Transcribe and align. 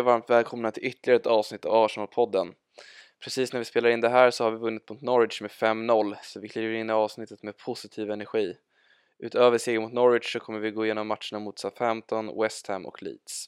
er 0.00 0.04
varmt 0.04 0.30
välkomna 0.30 0.70
till 0.70 0.84
ytterligare 0.84 1.20
ett 1.20 1.26
avsnitt 1.26 1.64
av 1.64 1.84
Arsenal-podden. 1.84 2.54
Precis 3.24 3.52
när 3.52 3.58
vi 3.58 3.64
spelar 3.64 3.90
in 3.90 4.00
det 4.00 4.08
här 4.08 4.30
så 4.30 4.44
har 4.44 4.50
vi 4.50 4.58
vunnit 4.58 4.90
mot 4.90 5.02
Norwich 5.02 5.40
med 5.40 5.50
5-0, 5.50 6.16
så 6.22 6.40
vi 6.40 6.48
kliver 6.48 6.74
in 6.74 6.90
i 6.90 6.92
avsnittet 6.92 7.42
med 7.42 7.56
positiv 7.56 8.10
energi. 8.10 8.56
Utöver 9.18 9.58
seger 9.58 9.80
mot 9.80 9.92
Norwich 9.92 10.32
så 10.32 10.40
kommer 10.40 10.58
vi 10.58 10.70
gå 10.70 10.84
igenom 10.84 11.06
matcherna 11.06 11.38
mot 11.38 11.58
Southampton, 11.58 12.40
West 12.42 12.66
Ham 12.66 12.86
och 12.86 13.02
Leeds. 13.02 13.46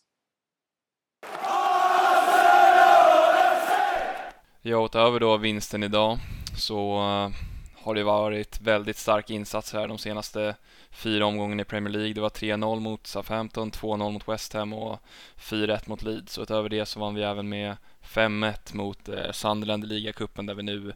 Ja, 4.63 4.85
utöver 4.85 5.21
då 5.21 5.37
vinsten 5.37 5.83
idag 5.83 6.19
så 6.59 6.99
eh, 6.99 7.52
har 7.83 7.95
det 7.95 8.03
varit 8.03 8.61
väldigt 8.61 8.97
stark 8.97 9.31
insats 9.31 9.73
här 9.73 9.89
de 9.89 9.99
senaste 9.99 10.55
fyra 10.91 11.27
omgångarna 11.27 11.63
i 11.63 11.65
Premier 11.65 11.93
League. 11.93 12.13
Det 12.13 12.21
var 12.21 12.29
3-0 12.29 12.81
mot 12.81 13.07
Southampton, 13.07 13.71
2-0 13.71 14.11
mot 14.13 14.29
West 14.29 14.53
Ham 14.53 14.73
och 14.73 14.99
4-1 15.37 15.81
mot 15.87 16.03
Leeds. 16.03 16.39
Och 16.39 16.43
utöver 16.43 16.69
det 16.69 16.87
så 16.87 17.01
vann 17.01 17.15
vi 17.15 17.23
även 17.23 17.49
med 17.49 17.77
5-1 18.03 18.77
mot 18.77 19.09
eh, 19.09 19.31
Sunderland 19.33 19.85
i 19.85 19.87
ligacupen 19.87 20.47
där 20.47 20.55
vi 20.55 20.63
nu 20.63 20.93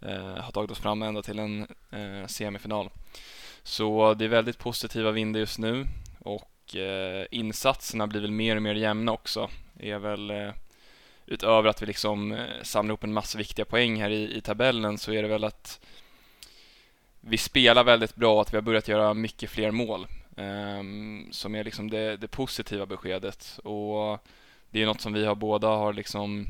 eh, 0.00 0.36
har 0.36 0.52
tagit 0.52 0.70
oss 0.70 0.78
fram 0.78 1.02
ända 1.02 1.22
till 1.22 1.38
en 1.38 1.66
eh, 1.90 2.26
semifinal. 2.26 2.90
Så 3.62 4.14
det 4.14 4.24
är 4.24 4.28
väldigt 4.28 4.58
positiva 4.58 5.10
vindar 5.10 5.40
just 5.40 5.58
nu 5.58 5.86
och 6.18 6.76
eh, 6.76 7.26
insatserna 7.30 8.06
blir 8.06 8.20
väl 8.20 8.30
mer 8.30 8.56
och 8.56 8.62
mer 8.62 8.74
jämna 8.74 9.12
också. 9.12 9.50
Det 9.74 9.90
är 9.90 9.98
väl 9.98 10.30
eh, 10.30 10.50
utöver 11.26 11.68
att 11.68 11.82
vi 11.82 11.86
liksom 11.86 12.46
samlar 12.62 12.92
ihop 12.92 13.04
en 13.04 13.12
massa 13.12 13.38
viktiga 13.38 13.64
poäng 13.64 14.00
här 14.00 14.10
i, 14.10 14.36
i 14.36 14.40
tabellen 14.40 14.98
så 14.98 15.12
är 15.12 15.22
det 15.22 15.28
väl 15.28 15.44
att 15.44 15.80
vi 17.20 17.38
spelar 17.38 17.84
väldigt 17.84 18.14
bra 18.14 18.34
och 18.34 18.40
att 18.40 18.52
vi 18.52 18.56
har 18.56 18.62
börjat 18.62 18.88
göra 18.88 19.14
mycket 19.14 19.50
fler 19.50 19.70
mål. 19.70 20.06
Um, 20.36 21.28
som 21.30 21.54
är 21.54 21.64
liksom 21.64 21.90
det, 21.90 22.16
det, 22.16 22.28
positiva 22.28 22.86
beskedet. 22.86 23.58
Och 23.64 24.26
det 24.70 24.82
är 24.82 24.86
något 24.86 25.00
som 25.00 25.12
vi 25.12 25.24
har 25.24 25.34
båda 25.34 25.68
har 25.68 25.92
liksom 25.92 26.46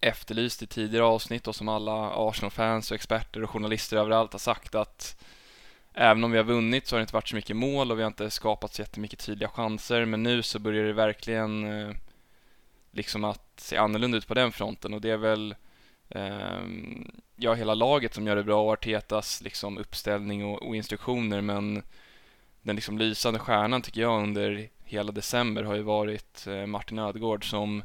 efterlyst 0.00 0.62
i 0.62 0.66
tidigare 0.66 1.04
avsnitt 1.04 1.48
och 1.48 1.56
som 1.56 1.68
alla 1.68 2.10
Arsenal-fans 2.10 2.90
och 2.90 2.94
experter 2.94 3.42
och 3.42 3.50
journalister 3.50 3.96
överallt 3.96 4.32
har 4.32 4.38
sagt 4.38 4.74
att 4.74 5.24
även 5.94 6.24
om 6.24 6.30
vi 6.30 6.36
har 6.36 6.44
vunnit 6.44 6.86
så 6.86 6.96
har 6.96 6.98
det 6.98 7.02
inte 7.02 7.14
varit 7.14 7.28
så 7.28 7.36
mycket 7.36 7.56
mål 7.56 7.90
och 7.90 7.98
vi 7.98 8.02
har 8.02 8.08
inte 8.10 8.30
skapat 8.30 8.74
så 8.74 8.82
jättemycket 8.82 9.18
tydliga 9.18 9.48
chanser 9.48 10.04
men 10.04 10.22
nu 10.22 10.42
så 10.42 10.58
börjar 10.58 10.84
det 10.84 10.92
verkligen 10.92 11.64
eh, 11.64 11.94
liksom 12.90 13.24
att 13.24 13.60
se 13.60 13.76
annorlunda 13.76 14.18
ut 14.18 14.26
på 14.26 14.34
den 14.34 14.52
fronten 14.52 14.94
och 14.94 15.00
det 15.00 15.10
är 15.10 15.16
väl 15.16 15.50
eh, 15.50 15.56
Ehm, 16.10 17.10
ja, 17.36 17.54
hela 17.54 17.74
laget 17.74 18.14
som 18.14 18.26
gör 18.26 18.36
det 18.36 18.44
bra 18.44 18.62
och 18.62 18.72
Artetas 18.72 19.40
liksom 19.42 19.78
uppställning 19.78 20.44
och, 20.44 20.62
och 20.62 20.76
instruktioner 20.76 21.40
men 21.40 21.82
den 22.62 22.76
liksom 22.76 22.98
lysande 22.98 23.38
stjärnan 23.38 23.82
tycker 23.82 24.00
jag 24.00 24.22
under 24.22 24.68
hela 24.84 25.12
december 25.12 25.62
har 25.62 25.74
ju 25.74 25.82
varit 25.82 26.46
eh, 26.46 26.66
Martin 26.66 26.98
Ödegård 26.98 27.50
som 27.50 27.82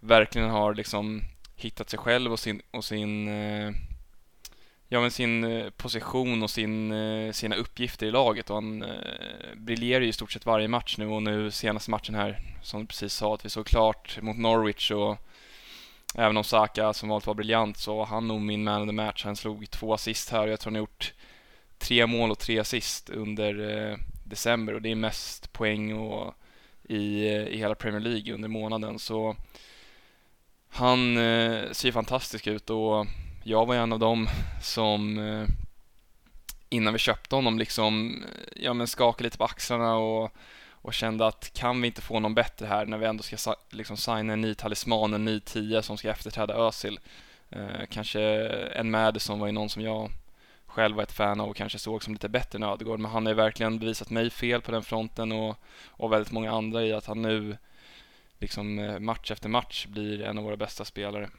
verkligen 0.00 0.50
har 0.50 0.74
liksom 0.74 1.22
hittat 1.56 1.90
sig 1.90 1.98
själv 1.98 2.32
och 2.32 2.38
sin, 2.38 2.62
och 2.70 2.84
sin 2.84 3.28
eh, 3.28 3.70
ja, 4.88 5.00
men 5.00 5.10
sin 5.10 5.44
eh, 5.44 5.70
position 5.70 6.42
och 6.42 6.50
sin, 6.50 6.92
eh, 6.92 7.32
sina 7.32 7.56
uppgifter 7.56 8.06
i 8.06 8.10
laget. 8.10 8.50
Och 8.50 8.56
han 8.56 8.82
eh, 8.82 9.54
briljerar 9.56 10.00
ju 10.00 10.08
i 10.08 10.12
stort 10.12 10.32
sett 10.32 10.46
varje 10.46 10.68
match 10.68 10.98
nu 10.98 11.06
och 11.06 11.22
nu 11.22 11.50
senaste 11.50 11.90
matchen 11.90 12.14
här 12.14 12.38
som 12.62 12.80
du 12.80 12.86
precis 12.86 13.14
sa 13.14 13.34
att 13.34 13.44
vi 13.44 13.50
såg 13.50 13.66
klart 13.66 14.18
mot 14.22 14.38
Norwich 14.38 14.90
och 14.90 15.18
även 16.14 16.36
om 16.36 16.44
Saka 16.44 16.92
som 16.92 17.08
vanligt 17.08 17.26
var 17.26 17.34
briljant 17.34 17.76
så 17.76 17.96
var 17.96 18.06
han 18.06 18.28
nog 18.28 18.40
min 18.40 18.64
man 18.64 18.82
of 18.82 18.88
the 18.88 18.92
match. 18.92 19.24
Han 19.24 19.36
slog 19.36 19.70
två 19.70 19.94
assist 19.94 20.30
här 20.30 20.42
och 20.42 20.52
jag 20.52 20.60
tror 20.60 20.70
han 20.70 20.74
har 20.74 20.80
gjort 20.80 21.12
tre 21.78 22.06
mål 22.06 22.30
och 22.30 22.38
tre 22.38 22.58
assist 22.58 23.10
under 23.10 23.78
eh, 23.90 23.98
december 24.24 24.74
och 24.74 24.82
det 24.82 24.90
är 24.90 24.94
mest 24.94 25.52
poäng 25.52 25.94
och 25.94 26.34
i, 26.82 27.26
i 27.26 27.58
hela 27.58 27.74
Premier 27.74 28.00
League 28.00 28.34
under 28.34 28.48
månaden 28.48 28.98
så 28.98 29.36
han 30.68 31.16
eh, 31.16 31.70
ser 31.70 31.92
fantastisk 31.92 32.46
ut 32.46 32.70
och 32.70 33.06
jag 33.44 33.66
var 33.66 33.74
en 33.74 33.92
av 33.92 33.98
dem 33.98 34.28
som 34.62 35.18
eh, 35.18 35.46
innan 36.68 36.92
vi 36.92 36.98
köpte 36.98 37.34
honom 37.34 37.58
liksom 37.58 38.22
ja, 38.56 38.74
men 38.74 38.86
skakade 38.86 39.24
lite 39.24 39.38
på 39.38 39.44
axlarna 39.44 39.96
och, 39.96 40.30
och 40.84 40.94
kände 40.94 41.26
att 41.26 41.52
kan 41.52 41.80
vi 41.80 41.86
inte 41.86 42.00
få 42.00 42.20
någon 42.20 42.34
bättre 42.34 42.66
här 42.66 42.86
när 42.86 42.98
vi 42.98 43.06
ändå 43.06 43.22
ska 43.22 43.54
liksom 43.70 43.96
signa 43.96 44.32
en 44.32 44.40
ny 44.40 44.54
talisman, 44.54 45.14
en 45.14 45.24
ny 45.24 45.40
tia 45.40 45.82
som 45.82 45.96
ska 45.96 46.10
efterträda 46.10 46.54
Özil. 46.54 47.00
Eh, 47.50 47.86
kanske 47.90 48.20
en 48.74 48.90
Madison 48.90 49.38
var 49.38 49.46
ju 49.46 49.52
någon 49.52 49.68
som 49.68 49.82
jag 49.82 50.10
själv 50.66 50.96
var 50.96 51.02
ett 51.02 51.12
fan 51.12 51.40
av 51.40 51.48
och 51.48 51.56
kanske 51.56 51.78
såg 51.78 52.02
som 52.02 52.12
lite 52.12 52.28
bättre 52.28 52.56
än 52.56 52.62
Ödegård 52.62 53.00
men 53.00 53.10
han 53.10 53.26
har 53.26 53.30
ju 53.32 53.36
verkligen 53.36 53.78
bevisat 53.78 54.10
mig 54.10 54.30
fel 54.30 54.62
på 54.62 54.70
den 54.70 54.82
fronten 54.82 55.32
och, 55.32 55.56
och 55.86 56.12
väldigt 56.12 56.32
många 56.32 56.52
andra 56.52 56.84
i 56.84 56.92
att 56.92 57.06
han 57.06 57.22
nu 57.22 57.56
liksom 58.38 58.78
eh, 58.78 58.98
match 58.98 59.30
efter 59.30 59.48
match 59.48 59.86
blir 59.86 60.22
en 60.22 60.38
av 60.38 60.44
våra 60.44 60.56
bästa 60.56 60.84
spelare. 60.84 61.30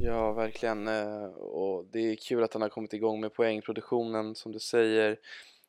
Ja, 0.00 0.32
verkligen. 0.32 0.88
Eh, 0.88 1.24
och 1.34 1.84
det 1.92 1.98
är 1.98 2.16
kul 2.16 2.42
att 2.42 2.52
han 2.52 2.62
har 2.62 2.68
kommit 2.68 2.92
igång 2.92 3.20
med 3.20 3.34
poängproduktionen 3.34 4.34
som 4.34 4.52
du 4.52 4.58
säger. 4.58 5.16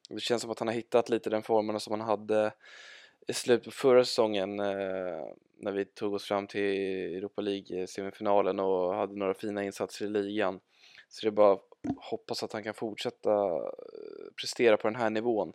Det 0.09 0.19
känns 0.19 0.41
som 0.41 0.51
att 0.51 0.59
han 0.59 0.67
har 0.67 0.75
hittat 0.75 1.09
lite 1.09 1.29
den 1.29 1.43
formen 1.43 1.79
som 1.79 1.91
han 1.91 2.09
hade 2.09 2.53
i 3.27 3.33
slutet 3.33 3.65
på 3.65 3.71
förra 3.71 4.05
säsongen 4.05 4.59
eh, 4.59 5.25
när 5.59 5.71
vi 5.71 5.85
tog 5.85 6.13
oss 6.13 6.23
fram 6.23 6.47
till 6.47 6.61
Europa 7.17 7.41
League-semifinalen 7.41 8.59
och 8.59 8.95
hade 8.95 9.15
några 9.15 9.33
fina 9.33 9.63
insatser 9.63 10.05
i 10.05 10.09
ligan. 10.09 10.59
Så 11.09 11.25
det 11.25 11.29
är 11.29 11.31
bara 11.31 11.53
att 11.53 11.63
hoppas 11.97 12.43
att 12.43 12.53
han 12.53 12.63
kan 12.63 12.73
fortsätta 12.73 13.31
eh, 13.31 13.69
prestera 14.41 14.77
på 14.77 14.87
den 14.87 14.95
här 14.95 15.09
nivån. 15.09 15.53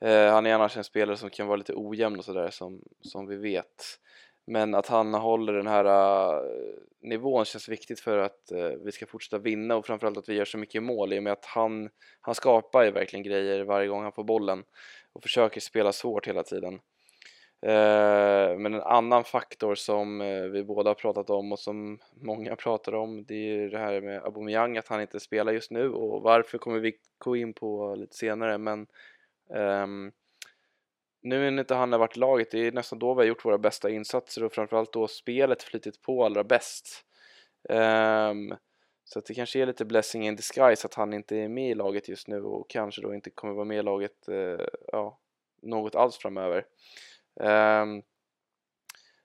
Eh, 0.00 0.32
han 0.32 0.46
är 0.46 0.54
annars 0.54 0.76
en 0.76 0.84
spelare 0.84 1.16
som 1.16 1.30
kan 1.30 1.46
vara 1.46 1.56
lite 1.56 1.74
ojämn 1.76 2.18
och 2.18 2.24
sådär 2.24 2.50
som, 2.50 2.82
som 3.00 3.26
vi 3.26 3.36
vet. 3.36 3.98
Men 4.46 4.74
att 4.74 4.86
han 4.86 5.14
håller 5.14 5.52
den 5.52 5.66
här 5.66 5.84
uh, 5.84 6.42
nivån 7.00 7.44
känns 7.44 7.68
viktigt 7.68 8.00
för 8.00 8.18
att 8.18 8.52
uh, 8.52 8.68
vi 8.84 8.92
ska 8.92 9.06
fortsätta 9.06 9.38
vinna 9.38 9.76
och 9.76 9.86
framförallt 9.86 10.18
att 10.18 10.28
vi 10.28 10.34
gör 10.34 10.44
så 10.44 10.58
mycket 10.58 10.82
mål 10.82 11.12
i 11.12 11.18
och 11.18 11.22
med 11.22 11.32
att 11.32 11.44
han, 11.44 11.90
han 12.20 12.34
skapar 12.34 12.84
ju 12.84 12.90
verkligen 12.90 13.22
grejer 13.22 13.64
varje 13.64 13.88
gång 13.88 14.02
han 14.02 14.12
får 14.12 14.24
bollen 14.24 14.64
och 15.12 15.22
försöker 15.22 15.60
spela 15.60 15.92
svårt 15.92 16.28
hela 16.28 16.42
tiden. 16.42 16.74
Uh, 17.66 18.58
men 18.58 18.74
en 18.74 18.82
annan 18.82 19.24
faktor 19.24 19.74
som 19.74 20.18
vi 20.52 20.64
båda 20.64 20.90
har 20.90 20.94
pratat 20.94 21.30
om 21.30 21.52
och 21.52 21.58
som 21.58 21.98
många 22.14 22.56
pratar 22.56 22.94
om 22.94 23.24
det 23.24 23.34
är 23.34 23.56
ju 23.56 23.70
det 23.70 23.78
här 23.78 24.00
med 24.00 24.22
Aubameyang 24.24 24.78
att 24.78 24.88
han 24.88 25.00
inte 25.00 25.20
spelar 25.20 25.52
just 25.52 25.70
nu 25.70 25.88
och 25.88 26.22
varför 26.22 26.58
kommer 26.58 26.78
vi 26.78 26.94
gå 27.18 27.36
in 27.36 27.52
på 27.54 27.94
lite 27.94 28.16
senare 28.16 28.58
men 28.58 28.86
um, 29.48 30.12
nu 31.22 31.50
när 31.50 31.62
inte 31.62 31.74
han 31.74 31.92
har 31.92 31.98
varit 31.98 32.16
laget, 32.16 32.50
det 32.50 32.66
är 32.66 32.72
nästan 32.72 32.98
då 32.98 33.14
vi 33.14 33.20
har 33.20 33.26
gjort 33.26 33.44
våra 33.44 33.58
bästa 33.58 33.90
insatser 33.90 34.44
och 34.44 34.52
framförallt 34.52 34.92
då 34.92 35.08
spelet 35.08 35.62
flitit 35.62 36.02
på 36.02 36.24
allra 36.24 36.44
bäst. 36.44 37.04
Um, 37.68 38.54
så 39.04 39.18
att 39.18 39.26
det 39.26 39.34
kanske 39.34 39.62
är 39.62 39.66
lite 39.66 39.84
blessing 39.84 40.26
in 40.26 40.36
disguise 40.36 40.86
att 40.86 40.94
han 40.94 41.12
inte 41.12 41.36
är 41.36 41.48
med 41.48 41.70
i 41.70 41.74
laget 41.74 42.08
just 42.08 42.28
nu 42.28 42.42
och 42.42 42.70
kanske 42.70 43.02
då 43.02 43.14
inte 43.14 43.30
kommer 43.30 43.54
vara 43.54 43.64
med 43.64 43.78
i 43.78 43.82
laget 43.82 44.28
uh, 44.28 44.60
ja, 44.92 45.18
något 45.62 45.94
alls 45.94 46.16
framöver. 46.16 46.66
Um, 47.34 48.02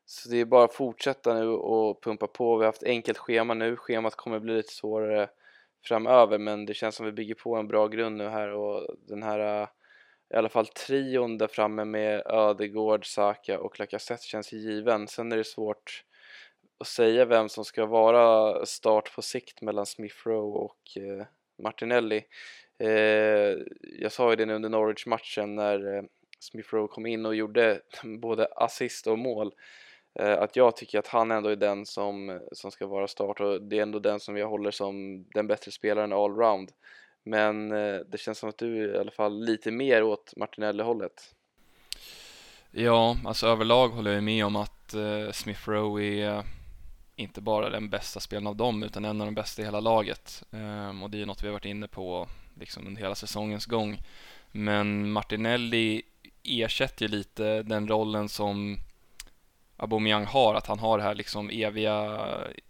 så 0.06 0.30
det 0.30 0.38
är 0.38 0.46
bara 0.46 0.64
att 0.64 0.74
fortsätta 0.74 1.34
nu 1.34 1.48
och 1.48 2.04
pumpa 2.04 2.28
på. 2.28 2.58
Vi 2.58 2.64
har 2.64 2.72
haft 2.72 2.84
enkelt 2.84 3.18
schema 3.18 3.54
nu, 3.54 3.76
schemat 3.76 4.16
kommer 4.16 4.40
bli 4.40 4.54
lite 4.54 4.74
svårare 4.74 5.30
framöver 5.86 6.38
men 6.38 6.66
det 6.66 6.74
känns 6.74 6.96
som 6.96 7.06
vi 7.06 7.12
bygger 7.12 7.36
på 7.36 7.56
en 7.56 7.68
bra 7.68 7.88
grund 7.88 8.18
nu 8.18 8.28
här 8.28 8.50
och 8.50 8.96
den 9.08 9.24
här 9.24 9.62
eh, 9.62 9.68
i 10.34 10.36
alla 10.36 10.50
fall 10.50 10.68
trion 10.68 11.38
där 11.38 11.48
framme 11.48 11.86
med 11.86 12.24
Ödegård, 12.26 13.06
Saka 13.06 13.60
och 13.60 13.80
Lacazette 13.80 14.24
känns 14.24 14.54
given. 14.54 15.08
Sen 15.08 15.32
är 15.32 15.38
det 15.38 15.44
svårt 15.44 16.04
att 16.80 16.88
säga 16.88 17.26
vem 17.26 17.50
som 17.50 17.66
ska 17.66 17.86
vara 17.86 18.66
start 18.66 19.16
på 19.16 19.22
sikt 19.22 19.62
mellan 19.62 19.86
Smith 19.86 20.16
Rowe 20.26 20.60
och 20.60 20.98
eh, 20.98 21.26
Martinelli. 21.64 22.26
Eh, 22.80 23.58
jag 23.82 24.12
sa 24.12 24.30
ju 24.30 24.36
det 24.36 24.46
nu 24.46 24.54
under 24.54 24.70
Norwich-matchen 24.70 25.56
när 25.56 25.96
eh, 25.96 26.04
Smith 26.40 26.74
Rowe 26.74 26.88
kom 26.88 27.06
in 27.06 27.26
och 27.26 27.36
gjorde 27.36 27.82
både 28.04 28.46
assist 28.46 29.08
och 29.08 29.20
mål 29.20 29.54
eh, 30.20 30.40
att 30.40 30.56
jag 30.56 30.76
tycker 30.76 31.00
att 31.00 31.08
han 31.08 31.32
ändå 31.32 31.50
är 31.50 31.56
den 31.56 31.86
som, 31.86 32.40
som 32.52 32.72
ska 32.72 32.88
vara 32.88 33.08
start 33.08 33.40
och 33.40 33.62
det 33.62 33.78
är 33.78 33.82
ändå 33.82 34.00
den 34.00 34.20
som 34.20 34.38
jag 34.38 34.48
håller 34.48 34.72
som 34.72 35.26
den 35.34 35.48
bättre 35.48 35.72
spelaren 35.72 36.14
allround. 36.14 36.72
Men 37.28 37.72
eh, 37.72 38.00
det 38.12 38.18
känns 38.18 38.38
som 38.38 38.50
att 38.50 38.58
du 38.58 38.84
är 38.84 38.96
i 38.96 39.00
alla 39.00 39.12
fall 39.12 39.46
lite 39.46 39.72
mer 39.72 40.04
åt 40.04 40.34
Martinelli-hållet. 40.38 41.36
Ja, 42.72 43.18
alltså 43.26 43.48
överlag 43.48 43.90
håller 43.90 44.12
jag 44.12 44.24
med 44.24 44.46
om 44.46 44.56
att 44.56 44.94
eh, 44.94 45.32
Smith 45.32 45.70
Rowe 45.70 46.04
är 46.04 46.38
eh, 46.38 46.44
inte 47.16 47.42
bara 47.42 47.70
den 47.70 47.90
bästa 47.90 48.20
spelaren 48.20 48.48
av 48.48 48.56
dem 48.56 48.84
utan 48.84 49.06
en 49.06 49.22
av 49.22 49.28
de 49.28 49.36
bästa 49.36 49.62
i 49.62 49.66
hela 49.66 49.80
laget. 49.80 50.44
Ehm, 50.52 51.04
och 51.04 51.10
det 51.10 51.22
är 51.22 51.26
något 51.26 51.44
vi 51.44 51.48
har 51.48 51.54
varit 51.54 51.66
inne 51.66 51.88
på 51.88 52.28
liksom 52.60 52.88
under 52.88 53.02
hela 53.02 53.16
säsongens 53.16 53.66
gång. 53.66 54.02
Men 54.52 55.12
Martinelli 55.12 56.02
ersätter 56.44 57.06
ju 57.06 57.12
lite 57.12 57.64
den 57.64 57.88
rollen 57.88 58.30
som 58.30 58.78
Aubameyang 59.78 60.26
har, 60.26 60.56
att 60.56 60.68
han 60.68 60.80
har 60.80 60.98
det 60.98 61.04
här 61.04 61.16
liksom 61.16 61.50
eviga 61.50 62.20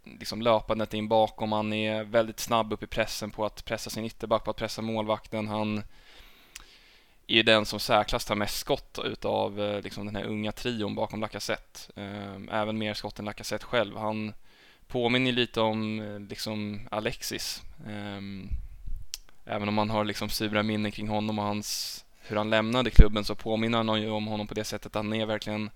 liksom 0.04 0.42
löpandet 0.42 0.94
in 0.94 1.08
bakom. 1.08 1.52
Han 1.52 1.72
är 1.72 2.04
väldigt 2.04 2.40
snabb 2.40 2.72
upp 2.72 2.82
i 2.82 2.86
pressen 2.86 3.30
på 3.30 3.44
att 3.44 3.64
pressa 3.64 3.90
sin 3.90 4.04
ytterback, 4.04 4.44
på 4.44 4.50
att 4.50 4.56
pressa 4.56 4.82
målvakten. 4.82 5.48
Han 5.48 5.82
är 7.26 7.34
ju 7.34 7.42
den 7.42 7.66
som 7.66 7.80
säkrast 7.80 8.28
tar 8.28 8.34
mest 8.34 8.58
skott 8.58 8.98
utav 9.04 9.60
eh, 9.60 9.82
liksom 9.82 10.06
den 10.06 10.16
här 10.16 10.24
unga 10.24 10.52
trion 10.52 10.94
bakom 10.94 11.20
Lacazette. 11.20 11.80
Ehm, 11.96 12.48
även 12.52 12.78
mer 12.78 12.94
skott 12.94 13.18
än 13.18 13.24
Lacazette 13.24 13.64
själv. 13.64 13.96
Han 13.96 14.32
påminner 14.86 15.32
lite 15.32 15.60
om 15.60 16.00
eh, 16.00 16.20
liksom 16.20 16.88
Alexis. 16.90 17.62
Ehm, 17.86 18.48
även 19.44 19.68
om 19.68 19.74
man 19.74 19.90
har 19.90 20.04
liksom 20.04 20.28
sura 20.28 20.62
minnen 20.62 20.92
kring 20.92 21.08
honom 21.08 21.38
och 21.38 21.44
hans, 21.44 22.04
hur 22.20 22.36
han 22.36 22.50
lämnade 22.50 22.90
klubben 22.90 23.24
så 23.24 23.34
påminner 23.34 23.84
han 23.84 24.02
ju 24.02 24.10
om 24.10 24.26
honom 24.26 24.46
på 24.46 24.54
det 24.54 24.64
sättet 24.64 24.86
att 24.86 25.04
han 25.04 25.12
är 25.12 25.26
verkligen 25.26 25.70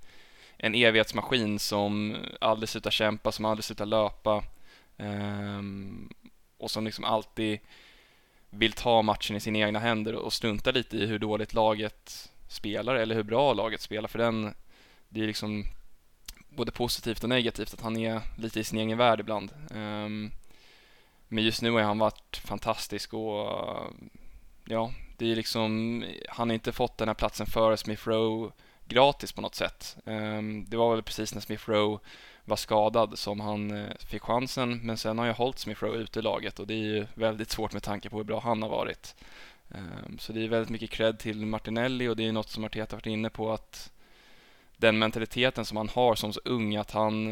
en 0.65 0.75
evighetsmaskin 0.75 1.59
som 1.59 2.17
aldrig 2.41 2.69
slutar 2.69 2.91
kämpa, 2.91 3.33
som 3.33 3.45
aldrig 3.45 3.65
slutar 3.65 3.87
löpa 3.87 4.45
ehm, 4.97 6.09
och 6.59 6.71
som 6.71 6.85
liksom 6.85 7.05
alltid 7.05 7.59
vill 8.51 8.73
ta 8.73 9.03
matchen 9.03 9.37
i 9.37 9.41
sina 9.41 9.59
egna 9.59 9.79
händer 9.79 10.15
och 10.15 10.33
strunta 10.33 10.71
lite 10.71 10.97
i 10.97 11.07
hur 11.07 11.19
dåligt 11.19 11.55
laget 11.55 12.31
spelar 12.49 12.95
eller 12.95 13.15
hur 13.15 13.23
bra 13.23 13.53
laget 13.53 13.81
spelar 13.81 14.09
för 14.09 14.19
den, 14.19 14.55
det 15.09 15.23
är 15.23 15.27
liksom 15.27 15.65
både 16.49 16.73
positivt 16.73 17.23
och 17.23 17.29
negativt 17.29 17.75
att 17.75 17.81
han 17.81 17.97
är 17.97 18.21
lite 18.39 18.61
i 18.61 18.65
sin 18.65 18.79
egen 18.79 18.99
värld 18.99 19.21
ibland. 19.21 19.53
Um, 19.71 20.31
men 21.29 21.45
just 21.45 21.63
nu 21.63 21.71
har 21.71 21.81
han 21.81 21.99
varit 21.99 22.37
fantastisk 22.37 23.15
och 23.15 23.49
ja, 24.65 24.93
det 25.17 25.33
är 25.33 25.37
liksom, 25.37 26.05
han 26.29 26.49
har 26.49 26.55
inte 26.55 26.73
fått 26.73 26.99
den 26.99 27.09
här 27.09 27.15
platsen 27.15 27.47
före 27.47 27.77
Smith 27.77 28.09
Rowe 28.09 28.53
gratis 28.93 29.33
på 29.33 29.41
något 29.41 29.55
sätt. 29.55 29.97
Ehm, 30.07 30.65
det 30.69 30.77
var 30.77 30.95
väl 30.95 31.03
precis 31.03 31.35
när 31.35 31.41
Smith 31.41 31.71
Rowe 31.71 31.99
var 32.45 32.57
skadad 32.57 33.19
som 33.19 33.41
han 33.41 33.71
eh, 33.71 33.97
fick 34.07 34.23
chansen, 34.23 34.81
men 34.83 34.97
sen 34.97 35.19
har 35.19 35.27
jag 35.27 35.35
hållit 35.35 35.59
Smith 35.59 35.85
Rowe 35.85 35.99
ute 35.99 36.19
i 36.19 36.23
laget 36.23 36.59
och 36.59 36.67
det 36.67 36.75
är 36.75 36.79
ju 36.79 37.07
väldigt 37.15 37.51
svårt 37.51 37.73
med 37.73 37.83
tanke 37.83 38.11
på 38.11 38.17
hur 38.17 38.25
bra 38.25 38.41
han 38.41 38.63
har 38.63 38.69
varit. 38.69 39.15
Ehm, 39.71 40.19
så 40.19 40.33
det 40.33 40.45
är 40.45 40.49
väldigt 40.49 40.71
mycket 40.71 40.91
cred 40.91 41.19
till 41.19 41.47
Martinelli 41.47 42.09
och 42.09 42.17
det 42.17 42.27
är 42.27 42.33
något 42.33 42.51
som 42.51 42.65
Arteta 42.65 42.97
varit 42.97 43.07
inne 43.07 43.31
på 43.31 43.53
att 43.53 43.93
den 44.77 44.99
mentaliteten 44.99 45.65
som 45.65 45.77
han 45.77 45.89
har 45.89 46.15
som 46.15 46.33
så 46.33 46.41
ung 46.45 46.77
att 46.77 46.91
han 46.91 47.31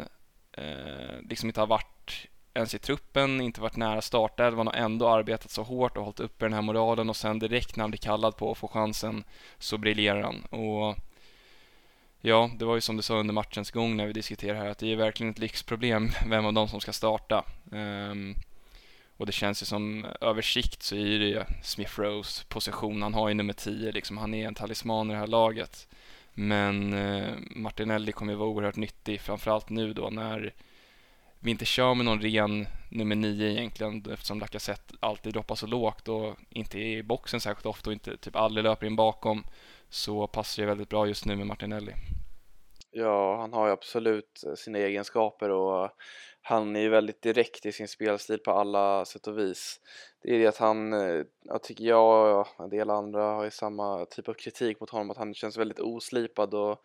eh, 0.52 1.20
liksom 1.22 1.48
inte 1.48 1.60
har 1.60 1.66
varit 1.66 2.26
ens 2.54 2.74
i 2.74 2.78
truppen, 2.78 3.40
inte 3.40 3.60
varit 3.60 3.76
nära 3.76 4.00
startelvan 4.00 4.68
och 4.68 4.76
ändå 4.76 5.08
arbetat 5.08 5.50
så 5.50 5.62
hårt 5.62 5.96
och 5.96 6.04
hållit 6.04 6.20
uppe 6.20 6.44
den 6.44 6.52
här 6.52 6.62
moralen 6.62 7.08
och 7.08 7.16
sen 7.16 7.38
direkt 7.38 7.76
när 7.76 7.82
han 7.82 7.90
blir 7.90 7.98
kallad 7.98 8.36
på 8.36 8.50
att 8.50 8.58
få 8.58 8.68
chansen 8.68 9.24
så 9.58 9.78
briljerar 9.78 10.22
han. 10.22 10.44
Och 10.44 10.96
ja, 12.20 12.50
det 12.58 12.64
var 12.64 12.74
ju 12.74 12.80
som 12.80 12.96
du 12.96 13.02
sa 13.02 13.14
under 13.14 13.34
matchens 13.34 13.70
gång 13.70 13.96
när 13.96 14.06
vi 14.06 14.12
diskuterade 14.12 14.58
här 14.58 14.68
att 14.68 14.78
det 14.78 14.92
är 14.92 14.96
verkligen 14.96 15.32
ett 15.32 15.38
lyxproblem 15.38 16.10
vem 16.26 16.46
av 16.46 16.52
dem 16.52 16.68
som 16.68 16.80
ska 16.80 16.92
starta. 16.92 17.44
Um, 17.70 18.34
och 19.16 19.26
det 19.26 19.32
känns 19.32 19.62
ju 19.62 19.66
som 19.66 20.06
översikt 20.20 20.82
så 20.82 20.96
är 20.96 21.18
det 21.18 21.26
ju 21.26 21.42
Smith 21.62 22.00
Rose 22.00 22.44
position. 22.48 23.02
Han 23.02 23.14
har 23.14 23.28
ju 23.28 23.34
nummer 23.34 23.52
10 23.52 23.92
liksom. 23.92 24.18
Han 24.18 24.34
är 24.34 24.46
en 24.46 24.54
talisman 24.54 25.10
i 25.10 25.12
det 25.12 25.18
här 25.18 25.26
laget. 25.26 25.88
Men 26.34 26.94
uh, 26.94 27.34
Martinelli 27.50 28.12
kommer 28.12 28.32
ju 28.32 28.38
vara 28.38 28.48
oerhört 28.48 28.76
nyttig, 28.76 29.20
framförallt 29.20 29.68
nu 29.68 29.92
då 29.92 30.10
när 30.10 30.52
vi 31.42 31.50
inte 31.50 31.64
kör 31.64 31.94
med 31.94 32.04
någon 32.04 32.20
ren 32.20 32.66
nummer 32.88 33.16
nio 33.16 33.50
egentligen 33.50 34.04
eftersom 34.12 34.40
Lacazette 34.40 34.94
alltid 35.00 35.32
droppar 35.32 35.54
så 35.54 35.66
lågt 35.66 36.08
och 36.08 36.36
inte 36.50 36.78
är 36.78 36.96
i 36.96 37.02
boxen 37.02 37.40
särskilt 37.40 37.66
ofta 37.66 37.90
och 37.90 37.94
inte 37.94 38.16
typ 38.16 38.36
aldrig 38.36 38.64
löper 38.64 38.86
in 38.86 38.96
bakom 38.96 39.44
så 39.90 40.26
passar 40.26 40.62
det 40.62 40.66
väldigt 40.66 40.88
bra 40.88 41.06
just 41.06 41.26
nu 41.26 41.36
med 41.36 41.46
Martinelli. 41.46 41.92
Ja, 42.90 43.36
han 43.40 43.52
har 43.52 43.66
ju 43.66 43.72
absolut 43.72 44.42
eh, 44.46 44.54
sina 44.54 44.78
egenskaper 44.78 45.50
och 45.50 45.90
han 46.42 46.76
är 46.76 46.80
ju 46.80 46.88
väldigt 46.88 47.22
direkt 47.22 47.66
i 47.66 47.72
sin 47.72 47.88
spelstil 47.88 48.38
på 48.38 48.50
alla 48.50 49.04
sätt 49.04 49.26
och 49.26 49.38
vis. 49.38 49.80
Det 50.22 50.34
är 50.34 50.38
det 50.38 50.46
att 50.46 50.56
han, 50.56 50.92
eh, 50.92 51.24
jag 51.42 51.62
tycker 51.62 51.84
jag 51.84 52.40
och 52.40 52.64
en 52.64 52.70
del 52.70 52.90
andra 52.90 53.22
har 53.22 53.44
ju 53.44 53.50
samma 53.50 54.04
typ 54.04 54.28
av 54.28 54.34
kritik 54.34 54.80
mot 54.80 54.90
honom, 54.90 55.10
att 55.10 55.16
han 55.16 55.34
känns 55.34 55.56
väldigt 55.56 55.80
oslipad 55.80 56.54
och 56.54 56.82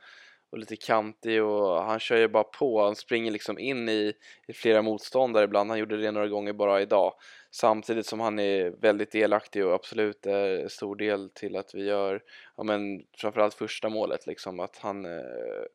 och 0.56 0.60
lite 0.60 0.76
kantig 0.76 1.44
och 1.44 1.84
han 1.84 2.00
kör 2.00 2.18
ju 2.18 2.28
bara 2.28 2.44
på. 2.44 2.84
Han 2.84 2.96
springer 2.96 3.32
liksom 3.32 3.60
in 3.60 3.90
i, 3.90 4.14
i 4.48 4.54
flera 4.54 4.82
motståndare 4.82 5.44
ibland. 5.44 5.70
Han 5.70 5.80
gjorde 5.80 5.98
det 5.98 6.12
några 6.12 6.28
gånger 6.28 6.54
bara 6.54 6.82
idag. 6.82 7.14
Samtidigt 7.56 8.06
som 8.06 8.20
han 8.20 8.40
är 8.40 8.70
väldigt 8.70 9.12
delaktig 9.12 9.66
och 9.66 9.74
absolut 9.74 10.26
är 10.26 10.68
stor 10.68 10.96
del 10.96 11.30
till 11.30 11.56
att 11.56 11.76
vi 11.76 11.86
gör, 11.86 12.24
ja 12.56 12.64
men 12.64 13.06
framförallt 13.18 13.54
första 13.54 13.90
målet 13.90 14.28
liksom 14.28 14.60
att 14.60 14.78
han 14.78 15.06
eh, 15.06 15.66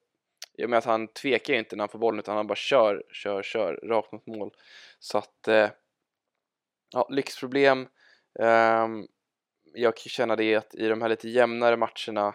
i 0.58 0.74
att 0.74 0.84
han 0.84 1.08
tvekar 1.08 1.54
inte 1.54 1.76
när 1.76 1.82
han 1.82 1.88
får 1.88 1.98
bollen 1.98 2.20
utan 2.20 2.36
han 2.36 2.46
bara 2.46 2.54
kör, 2.54 3.02
kör, 3.12 3.42
kör 3.42 3.80
rakt 3.82 4.12
mot 4.12 4.26
mål. 4.26 4.50
Så 4.98 5.18
att, 5.18 5.48
eh, 5.48 5.70
ja, 6.92 7.08
lyxproblem. 7.10 7.88
Ehm, 8.40 9.06
jag 9.74 9.96
kan 9.96 10.10
känna 10.10 10.36
det 10.36 10.54
att 10.54 10.74
i 10.74 10.88
de 10.88 11.02
här 11.02 11.08
lite 11.08 11.28
jämnare 11.28 11.76
matcherna 11.76 12.34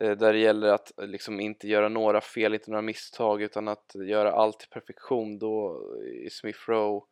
eh, 0.00 0.10
där 0.10 0.32
det 0.32 0.38
gäller 0.38 0.68
att 0.68 0.98
eh, 0.98 1.06
liksom 1.06 1.40
inte 1.40 1.68
göra 1.68 1.88
några 1.88 2.20
fel, 2.20 2.54
inte 2.54 2.70
några 2.70 2.82
misstag 2.82 3.42
utan 3.42 3.68
att 3.68 3.92
göra 3.94 4.32
allt 4.32 4.58
till 4.58 4.68
perfektion 4.68 5.38
då 5.38 5.84
eh, 6.02 6.26
är 6.26 6.30
Smith 6.30 6.60
Rowe 6.66 7.06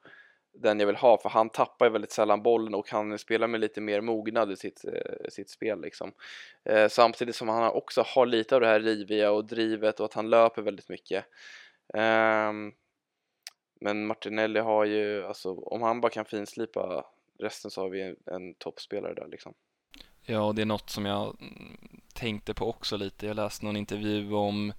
den 0.58 0.80
jag 0.80 0.86
vill 0.86 0.96
ha 0.96 1.18
för 1.18 1.28
han 1.28 1.50
tappar 1.50 1.86
ju 1.86 1.92
väldigt 1.92 2.12
sällan 2.12 2.42
bollen 2.42 2.74
och 2.74 2.90
han 2.90 3.18
spelar 3.18 3.46
med 3.46 3.60
lite 3.60 3.80
mer 3.80 4.00
mognad 4.00 4.52
i 4.52 4.56
sitt, 4.56 4.84
eh, 4.84 5.28
sitt 5.28 5.50
spel 5.50 5.80
liksom. 5.80 6.12
Eh, 6.64 6.88
samtidigt 6.88 7.36
som 7.36 7.48
han 7.48 7.70
också 7.70 8.04
har 8.06 8.26
lite 8.26 8.54
av 8.54 8.60
det 8.60 8.66
här 8.66 8.80
riviga 8.80 9.30
och 9.30 9.44
drivet 9.44 10.00
och 10.00 10.06
att 10.06 10.14
han 10.14 10.30
löper 10.30 10.62
väldigt 10.62 10.88
mycket. 10.88 11.24
Eh, 11.94 12.52
men 13.80 14.06
Martinelli 14.06 14.60
har 14.60 14.84
ju, 14.84 15.24
alltså 15.24 15.54
om 15.54 15.82
han 15.82 16.00
bara 16.00 16.12
kan 16.12 16.24
finslipa 16.24 17.04
resten 17.38 17.70
så 17.70 17.80
har 17.80 17.88
vi 17.88 18.02
en, 18.02 18.16
en 18.26 18.54
toppspelare 18.54 19.14
där 19.14 19.26
liksom. 19.26 19.54
Ja, 20.22 20.52
det 20.56 20.62
är 20.62 20.66
något 20.66 20.90
som 20.90 21.06
jag 21.06 21.36
mm, 21.40 21.76
tänkte 22.14 22.54
på 22.54 22.68
också 22.68 22.96
lite. 22.96 23.26
Jag 23.26 23.36
läste 23.36 23.64
någon 23.64 23.76
intervju 23.76 24.32
om 24.32 24.72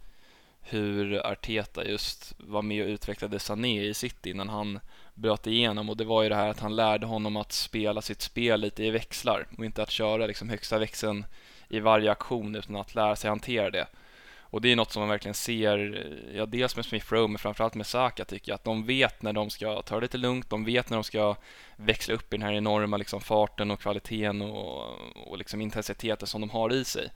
hur 0.62 1.28
Arteta 1.28 1.86
just 1.86 2.36
var 2.40 2.62
med 2.62 2.84
och 2.84 2.90
utvecklade 2.90 3.40
Sané 3.40 3.84
i 3.84 3.94
City 3.94 4.30
innan 4.30 4.50
han 4.50 4.80
bröt 5.18 5.48
igenom 5.48 5.90
och 5.90 5.98
det 5.98 6.06
var 6.06 6.24
ju 6.24 6.30
det 6.30 6.36
här 6.36 6.50
att 6.50 6.60
han 6.60 6.76
lärde 6.76 7.06
honom 7.06 7.38
att 7.38 7.52
spela 7.52 8.02
sitt 8.02 8.22
spel 8.22 8.62
lite 8.62 8.84
i 8.84 8.92
växlar 8.92 9.48
och 9.58 9.66
inte 9.66 9.82
att 9.82 9.92
köra 9.92 10.28
liksom 10.28 10.50
högsta 10.50 10.80
växeln 10.80 11.26
i 11.70 11.80
varje 11.80 12.12
aktion 12.12 12.56
utan 12.56 12.76
att 12.76 12.96
lära 12.96 13.16
sig 13.16 13.30
hantera 13.30 13.70
det. 13.70 13.88
Och 14.50 14.62
det 14.62 14.72
är 14.72 14.76
något 14.76 14.92
som 14.92 15.00
man 15.00 15.10
verkligen 15.10 15.36
ser, 15.36 16.08
ja 16.36 16.46
dels 16.46 16.76
med 16.76 16.86
Smith 16.86 17.14
Rowe 17.14 17.28
men 17.28 17.38
framförallt 17.38 17.76
med 17.76 17.86
Saka 17.86 18.26
tycker 18.26 18.52
jag, 18.52 18.56
att 18.56 18.64
de 18.64 18.86
vet 18.86 19.22
när 19.22 19.34
de 19.34 19.50
ska 19.50 19.82
ta 19.82 19.96
det 19.96 20.02
lite 20.02 20.18
lugnt, 20.18 20.50
de 20.50 20.66
vet 20.66 20.90
när 20.90 20.98
de 20.98 21.04
ska 21.04 21.36
växla 21.76 22.14
upp 22.14 22.34
i 22.34 22.38
den 22.38 22.48
här 22.48 22.54
enorma 22.54 22.98
liksom 22.98 23.22
farten 23.22 23.72
och 23.72 23.80
kvaliteten 23.80 24.42
och, 24.42 24.86
och 25.16 25.38
liksom 25.38 25.62
intensiteten 25.62 26.28
som 26.28 26.42
de 26.42 26.50
har 26.50 26.74
i 26.74 26.86
sig. 26.86 27.10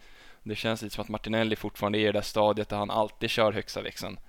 Det 0.43 0.55
känns 0.55 0.81
lite 0.81 0.95
som 0.95 1.01
att 1.01 1.09
Martinelli 1.09 1.55
fortfarande 1.55 1.99
är 1.99 2.01
i 2.01 2.05
det 2.05 2.11
där 2.11 2.21
stadiet 2.21 2.69
där 2.69 2.77
han 2.77 2.91
alltid 2.91 3.29
kör 3.29 3.51
högsta 3.51 3.81
växeln. 3.81 4.19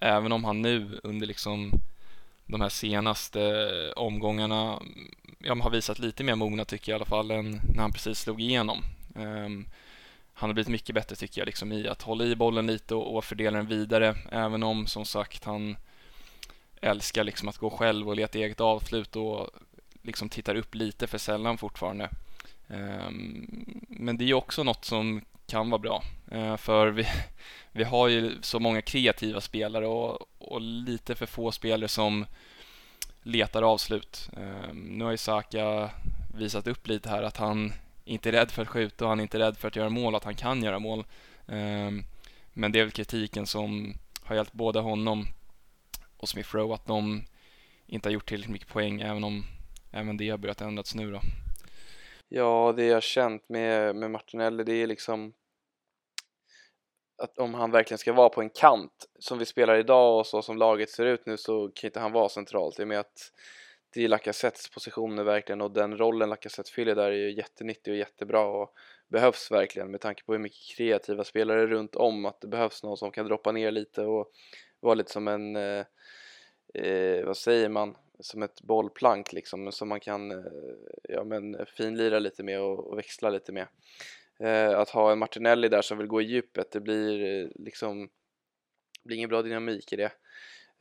Även 0.00 0.32
om 0.32 0.44
han 0.44 0.62
nu 0.62 1.00
under 1.02 1.26
liksom 1.26 1.72
de 2.48 2.60
här 2.60 2.68
senaste 2.68 3.92
omgångarna 3.96 4.82
ja, 5.38 5.54
har 5.54 5.70
visat 5.70 5.98
lite 5.98 6.24
mer 6.24 6.34
mogna 6.34 6.64
tycker 6.64 6.92
jag 6.92 6.96
i 6.96 6.98
alla 6.98 7.04
fall 7.04 7.30
än 7.30 7.60
när 7.74 7.82
han 7.82 7.92
precis 7.92 8.20
slog 8.20 8.40
igenom. 8.40 8.84
Um, 9.14 9.68
han 10.34 10.48
har 10.48 10.54
blivit 10.54 10.68
mycket 10.68 10.94
bättre 10.94 11.16
tycker 11.16 11.40
jag 11.40 11.46
liksom 11.46 11.72
i 11.72 11.88
att 11.88 12.02
hålla 12.02 12.24
i 12.24 12.36
bollen 12.36 12.66
lite 12.66 12.94
och, 12.94 13.16
och 13.16 13.24
fördela 13.24 13.56
den 13.56 13.66
vidare 13.66 14.16
även 14.30 14.62
om 14.62 14.86
som 14.86 15.04
sagt 15.04 15.44
han 15.44 15.76
älskar 16.80 17.24
liksom 17.24 17.48
att 17.48 17.58
gå 17.58 17.70
själv 17.70 18.08
och 18.08 18.16
leta 18.16 18.38
eget 18.38 18.60
avslut 18.60 19.16
och 19.16 19.50
liksom 20.02 20.28
tittar 20.28 20.54
upp 20.54 20.74
lite 20.74 21.06
för 21.06 21.18
sällan 21.18 21.58
fortfarande. 21.58 22.08
Um, 22.66 23.80
men 23.88 24.18
det 24.18 24.24
är 24.24 24.26
ju 24.26 24.34
också 24.34 24.62
något 24.62 24.84
som 24.84 25.20
kan 25.48 25.70
vara 25.70 25.78
bra 25.78 26.02
eh, 26.30 26.56
för 26.56 26.88
vi, 26.88 27.06
vi 27.72 27.84
har 27.84 28.08
ju 28.08 28.42
så 28.42 28.60
många 28.60 28.82
kreativa 28.82 29.40
spelare 29.40 29.86
och, 29.86 30.18
och 30.38 30.60
lite 30.60 31.14
för 31.14 31.26
få 31.26 31.52
spelare 31.52 31.88
som 31.88 32.26
letar 33.22 33.62
avslut. 33.62 34.30
Eh, 34.36 34.74
nu 34.74 35.04
har 35.04 35.10
ju 35.10 35.16
Saka 35.16 35.90
visat 36.34 36.66
upp 36.66 36.86
lite 36.86 37.08
här 37.08 37.22
att 37.22 37.36
han 37.36 37.72
inte 38.04 38.30
är 38.30 38.32
rädd 38.32 38.50
för 38.50 38.62
att 38.62 38.68
skjuta 38.68 39.04
och 39.04 39.08
han 39.08 39.20
är 39.20 39.22
inte 39.22 39.38
rädd 39.38 39.56
för 39.56 39.68
att 39.68 39.76
göra 39.76 39.88
mål, 39.88 40.14
att 40.14 40.24
han 40.24 40.34
kan 40.34 40.62
göra 40.62 40.78
mål. 40.78 41.04
Eh, 41.46 41.90
men 42.52 42.72
det 42.72 42.80
är 42.80 42.84
väl 42.84 42.90
kritiken 42.90 43.46
som 43.46 43.94
har 44.22 44.36
hjälpt 44.36 44.52
både 44.52 44.80
honom 44.80 45.26
och 46.16 46.28
Smith 46.28 46.54
Rowe 46.54 46.74
att 46.74 46.86
de 46.86 47.24
inte 47.86 48.08
har 48.08 48.12
gjort 48.12 48.28
tillräckligt 48.28 48.52
mycket 48.52 48.68
poäng 48.68 49.00
även 49.00 49.24
om 49.24 49.44
även 49.90 50.16
det 50.16 50.30
har 50.30 50.38
börjat 50.38 50.60
ändras 50.60 50.94
nu 50.94 51.10
då. 51.10 51.20
Ja, 52.28 52.74
det 52.76 52.84
jag 52.84 52.96
har 52.96 53.00
känt 53.00 53.48
med, 53.48 53.96
med 53.96 54.10
Martinelli 54.10 54.64
det 54.64 54.72
är 54.72 54.86
liksom 54.86 55.32
att 57.22 57.38
om 57.38 57.54
han 57.54 57.70
verkligen 57.70 57.98
ska 57.98 58.12
vara 58.12 58.28
på 58.28 58.40
en 58.40 58.50
kant 58.50 59.06
som 59.18 59.38
vi 59.38 59.44
spelar 59.44 59.76
idag 59.76 60.18
och 60.18 60.26
så 60.26 60.42
som 60.42 60.56
laget 60.56 60.90
ser 60.90 61.06
ut 61.06 61.26
nu 61.26 61.36
så 61.36 61.68
kan 61.74 61.88
inte 61.88 62.00
han 62.00 62.12
vara 62.12 62.28
centralt. 62.28 62.80
I 62.80 62.82
och 62.82 62.88
med 62.88 63.00
att 63.00 63.32
det 63.94 64.04
är 64.04 64.08
Lacazettes 64.08 64.70
positioner 64.70 65.24
verkligen 65.24 65.60
och 65.60 65.70
den 65.70 65.98
rollen 65.98 66.28
Lacazette 66.28 66.70
fyller 66.70 66.94
där 66.94 67.10
är 67.10 67.16
ju 67.16 67.32
jättenyttig 67.36 67.92
och 67.92 67.98
jättebra 67.98 68.46
och 68.46 68.74
behövs 69.08 69.50
verkligen 69.50 69.90
med 69.90 70.00
tanke 70.00 70.24
på 70.24 70.32
hur 70.32 70.38
mycket 70.38 70.76
kreativa 70.76 71.24
spelare 71.24 71.66
runt 71.66 71.96
om 71.96 72.26
att 72.26 72.40
det 72.40 72.48
behövs 72.48 72.82
någon 72.82 72.96
som 72.96 73.10
kan 73.10 73.26
droppa 73.26 73.52
ner 73.52 73.70
lite 73.70 74.02
och 74.02 74.30
vara 74.80 74.94
lite 74.94 75.12
som 75.12 75.28
en, 75.28 75.56
eh, 75.56 75.84
eh, 76.74 77.24
vad 77.24 77.36
säger 77.36 77.68
man, 77.68 77.96
som 78.20 78.42
ett 78.42 78.62
bollplank 78.62 79.32
liksom 79.32 79.72
som 79.72 79.88
man 79.88 80.00
kan 80.00 80.30
eh, 80.30 80.52
ja, 81.08 81.24
men 81.24 81.66
finlira 81.66 82.18
lite 82.18 82.42
med 82.42 82.60
och, 82.60 82.86
och 82.86 82.98
växla 82.98 83.30
lite 83.30 83.52
med. 83.52 83.66
Eh, 84.40 84.78
att 84.78 84.90
ha 84.90 85.12
en 85.12 85.18
Martinelli 85.18 85.68
där 85.68 85.82
som 85.82 85.98
vill 85.98 86.06
gå 86.06 86.20
i 86.20 86.24
djupet, 86.24 86.70
det 86.70 86.80
blir 86.80 87.42
eh, 87.42 87.48
liksom 87.54 88.08
blir 89.04 89.16
ingen 89.16 89.28
bra 89.28 89.42
dynamik 89.42 89.92
i 89.92 89.96
det. 89.96 90.12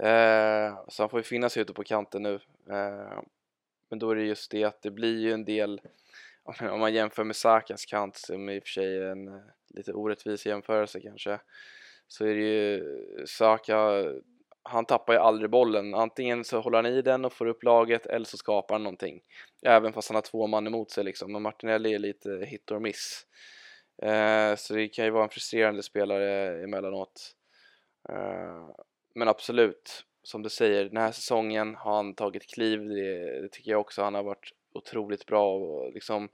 Eh, 0.08 0.80
så 0.88 1.04
han 1.04 1.10
får 1.10 1.20
ju 1.20 1.24
finna 1.24 1.50
sig 1.50 1.62
ute 1.62 1.74
på 1.74 1.84
kanten 1.84 2.24
nu. 2.24 2.34
Eh, 2.70 3.22
men 3.90 4.00
då 4.00 4.12
är 4.12 4.16
det 4.16 4.24
just 4.24 4.52
det 4.52 4.64
att 4.64 4.82
det 4.82 4.92
blir 4.92 5.20
ju 5.20 5.32
en 5.32 5.46
del, 5.46 5.82
om 6.44 6.80
man 6.80 6.94
jämför 6.94 7.24
med 7.24 7.36
Sakas 7.36 7.86
kant 7.86 8.16
som 8.16 8.50
i 8.50 8.60
och 8.60 8.64
för 8.64 8.70
sig 8.70 8.98
är 8.98 9.02
en 9.02 9.28
eh, 9.28 9.42
lite 9.68 9.94
orättvis 9.94 10.46
jämförelse 10.46 11.00
kanske, 11.00 11.40
så 12.08 12.26
är 12.26 12.36
det 12.36 12.42
ju 12.42 12.84
Saka, 13.26 14.04
han 14.68 14.86
tappar 14.86 15.14
ju 15.14 15.20
aldrig 15.20 15.50
bollen. 15.50 15.94
Antingen 15.94 16.44
så 16.44 16.60
håller 16.60 16.78
han 16.78 16.86
i 16.86 17.02
den 17.02 17.26
och 17.26 17.34
får 17.34 17.46
upp 17.46 17.64
laget 17.64 18.06
eller 18.06 18.26
så 18.26 18.38
skapar 18.38 18.76
han 18.76 18.84
någonting. 18.84 19.22
Även 19.66 19.94
fast 19.94 20.10
han 20.10 20.16
har 20.16 20.22
två 20.22 20.48
man 20.48 20.68
emot 20.68 20.92
sig 20.92 21.04
liksom. 21.04 21.32
Men 21.32 21.42
Martinelli 21.42 21.94
är 21.94 22.00
lite 22.00 22.46
hit 22.46 22.72
or 22.72 22.80
miss. 22.80 23.26
Eh, 24.02 24.56
så 24.56 24.74
det 24.74 24.88
kan 24.88 25.06
ju 25.06 25.12
vara 25.12 25.24
en 25.24 25.30
frustrerande 25.30 25.84
spelare 25.84 26.64
emellanåt. 26.64 27.36
Eh, 28.10 28.70
men 29.16 29.28
absolut, 29.28 30.06
som 30.24 30.44
du 30.44 30.50
säger, 30.50 30.86
den 30.86 30.98
här 30.98 31.12
säsongen 31.12 31.76
har 31.76 31.96
han 31.96 32.14
tagit 32.14 32.54
kliv. 32.54 32.90
Det, 32.90 33.42
det 33.42 33.50
tycker 33.50 33.72
jag 33.72 33.82
också. 33.82 34.04
Han 34.04 34.16
har 34.16 34.24
varit 34.24 34.52
otroligt 34.74 35.26
bra 35.26 35.56
och 35.56 35.94
liksom 35.94 36.30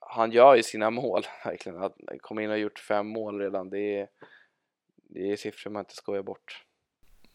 han 0.00 0.32
gör 0.32 0.54
ju 0.54 0.62
sina 0.62 0.90
mål 1.00 1.22
verkligen. 1.44 1.82
Att 1.82 1.96
komma 2.20 2.42
in 2.42 2.50
och 2.50 2.58
gjort 2.58 2.78
fem 2.78 3.06
mål 3.06 3.40
redan, 3.40 3.70
det 3.70 3.98
är, 3.98 4.08
det 4.96 5.32
är 5.32 5.36
siffror 5.36 5.70
man 5.70 5.80
inte 5.80 5.94
skojar 5.94 6.22
bort. 6.22 6.64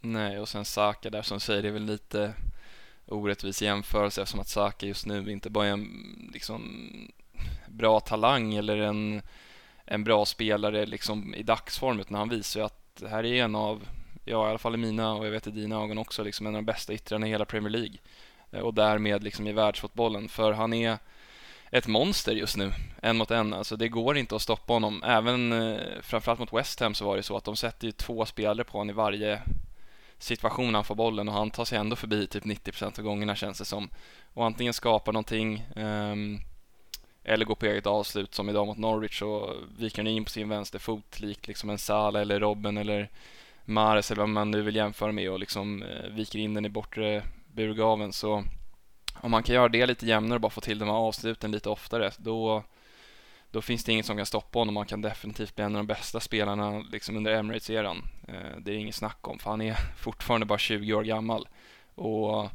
Nej, 0.06 0.40
och 0.40 0.50
sen 0.50 0.66
Saka 0.66 1.10
där 1.10 1.22
som 1.22 1.40
säger, 1.40 1.62
det 1.62 1.68
är 1.68 1.72
väl 1.74 1.86
lite 1.86 2.34
orättvis 3.06 3.62
jämförelse 3.62 4.22
eftersom 4.22 4.40
att 4.40 4.48
Saka 4.48 4.86
just 4.86 5.06
nu 5.06 5.32
inte 5.32 5.50
bara 5.50 5.68
är 5.68 5.72
en 5.72 6.30
liksom 6.34 6.62
bra 7.68 8.00
talang 8.00 8.54
eller 8.54 8.78
en, 8.78 9.22
en 9.86 10.04
bra 10.04 10.26
spelare 10.26 10.86
liksom 10.86 11.36
i 11.36 11.44
dagsform 11.44 12.00
utan 12.00 12.18
han 12.18 12.30
visar 12.30 12.60
ju 12.60 12.66
att 12.66 12.96
det 12.96 13.08
här 13.08 13.26
är 13.26 13.44
en 13.44 13.56
av, 13.56 13.88
ja 14.26 14.48
i 14.48 14.50
alla 14.50 14.58
fall 14.58 14.74
i 14.74 14.78
mina 14.78 15.14
och 15.14 15.26
jag 15.26 15.32
vet 15.32 15.48
i 15.48 15.52
dina 15.52 15.84
ögon 15.84 15.98
också, 15.98 16.24
liksom 16.24 16.48
en 16.48 16.56
av 16.56 16.62
de 16.62 16.66
bästa 16.66 16.94
yttrarna 16.94 17.28
i 17.28 17.30
hela 17.30 17.46
Premier 17.46 17.72
League 17.72 17.98
eh, 18.52 18.60
och 18.60 18.74
därmed 18.74 19.24
liksom 19.24 19.48
i 19.48 19.52
världsfotbollen 19.52 20.30
för 20.30 20.52
han 20.52 20.74
är 20.74 20.98
ett 21.72 21.88
monster 21.88 22.32
just 22.32 22.58
nu, 22.58 22.72
en 23.02 23.18
mot 23.18 23.32
en. 23.32 23.54
Alltså 23.54 23.76
det 23.76 23.88
går 23.88 24.18
inte 24.18 24.36
att 24.36 24.42
stoppa 24.42 24.74
honom. 24.74 25.04
Även 25.04 25.52
eh, 25.52 25.80
framförallt 26.02 26.40
mot 26.40 26.54
West 26.54 26.80
Ham 26.80 26.94
så 26.94 27.06
var 27.06 27.18
det 27.18 27.24
så 27.24 27.38
att 27.38 27.44
de 27.44 27.56
sätter 27.56 27.86
ju 27.86 27.92
två 27.92 28.26
spelare 28.26 28.64
på 28.64 28.78
honom 28.78 28.90
i 28.90 28.94
varje 28.94 29.42
situation 30.24 30.76
han 30.76 30.84
får 30.84 30.96
bollen 30.96 31.28
och 31.28 31.34
han 31.34 31.52
tar 31.52 31.66
sig 31.66 31.78
ändå 31.78 31.96
förbi 31.96 32.28
typ 32.28 32.44
90% 32.44 33.00
av 33.00 33.06
gångerna 33.06 33.36
känns 33.36 33.58
det 33.58 33.66
som. 33.66 33.90
Och 34.34 34.46
antingen 34.46 34.74
skapar 34.74 35.14
någonting 35.14 35.66
um, 35.76 36.40
eller 37.24 37.46
går 37.46 37.56
på 37.56 37.66
eget 37.66 37.88
avslut 37.88 38.36
som 38.36 38.50
idag 38.50 38.68
mot 38.68 38.78
Norwich 38.78 39.22
och 39.22 39.50
viker 39.78 40.08
in 40.08 40.24
på 40.26 40.30
sin 40.30 40.50
vänsterfot 40.50 41.20
likt 41.20 41.48
liksom 41.48 41.70
en 41.70 41.78
Sala 41.78 42.22
eller 42.22 42.40
Robben 42.40 42.78
eller 42.78 43.10
Mares 43.66 44.12
eller 44.12 44.22
vad 44.22 44.30
man 44.30 44.52
nu 44.52 44.62
vill 44.62 44.76
jämföra 44.76 45.12
med 45.12 45.30
och 45.30 45.40
liksom 45.40 45.84
uh, 45.84 46.10
viker 46.10 46.40
in 46.40 46.54
den 46.54 46.66
i 46.66 46.70
bortre 46.70 47.24
burgaven 47.48 48.14
så 48.14 48.44
om 49.22 49.32
man 49.32 49.44
kan 49.44 49.56
göra 49.56 49.70
det 49.70 49.86
lite 49.86 50.06
jämnare 50.06 50.36
och 50.36 50.42
bara 50.42 50.50
få 50.50 50.62
till 50.62 50.80
de 50.80 50.90
här 50.90 50.96
avsluten 50.96 51.52
lite 51.52 51.70
oftare 51.70 52.12
då 52.18 52.64
då 53.54 53.62
finns 53.62 53.84
det 53.84 53.92
inget 53.92 54.06
som 54.06 54.18
kan 54.18 54.26
stoppa 54.26 54.60
honom. 54.60 54.78
Han 54.78 54.86
kan 54.86 55.02
definitivt 55.02 55.56
bli 55.56 55.66
en 55.66 55.76
av 55.76 55.80
de 55.80 55.88
bästa 55.88 56.20
spelarna 56.20 56.80
liksom 56.92 57.18
under 57.18 57.32
Emirates-eran. 57.32 58.02
Eh, 58.28 58.58
det 58.60 58.72
är 58.72 58.76
inget 58.76 58.96
snack 58.96 59.28
om, 59.28 59.40
för 59.40 59.50
han 59.50 59.62
är 59.62 59.74
fortfarande 59.98 60.46
bara 60.46 60.58
20 60.58 60.94
år 60.94 61.04
gammal. 61.04 61.48
Och 61.96 62.50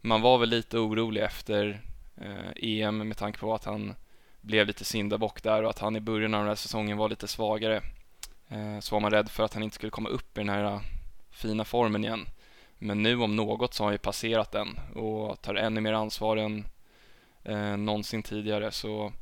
man 0.00 0.22
var 0.22 0.38
väl 0.38 0.48
lite 0.48 0.78
orolig 0.78 1.22
efter 1.22 1.80
eh, 2.16 2.50
EM 2.56 3.08
med 3.08 3.16
tanke 3.16 3.38
på 3.38 3.54
att 3.54 3.64
han 3.64 3.94
blev 4.40 4.66
lite 4.66 4.84
syndabock 4.84 5.42
där 5.42 5.62
och 5.62 5.70
att 5.70 5.78
han 5.78 5.96
i 5.96 6.00
början 6.00 6.34
av 6.34 6.40
den 6.40 6.48
här 6.48 6.54
säsongen 6.54 6.96
var 6.96 7.08
lite 7.08 7.28
svagare. 7.28 7.82
Eh, 8.48 8.80
så 8.80 8.94
var 8.94 9.00
man 9.00 9.10
rädd 9.10 9.30
för 9.30 9.44
att 9.44 9.54
han 9.54 9.62
inte 9.62 9.74
skulle 9.74 9.90
komma 9.90 10.08
upp 10.08 10.38
i 10.38 10.40
den 10.40 10.48
här 10.48 10.80
fina 11.30 11.64
formen 11.64 12.04
igen. 12.04 12.26
Men 12.78 13.02
nu 13.02 13.20
om 13.22 13.36
något 13.36 13.74
så 13.74 13.82
har 13.82 13.86
han 13.86 13.94
ju 13.94 13.98
passerat 13.98 14.52
den 14.52 14.78
och 14.94 15.42
tar 15.42 15.54
ännu 15.54 15.80
mer 15.80 15.92
ansvar 15.92 16.36
än 16.36 16.66
någonsin 17.84 18.22
tidigare. 18.22 18.70
Så 18.70 19.12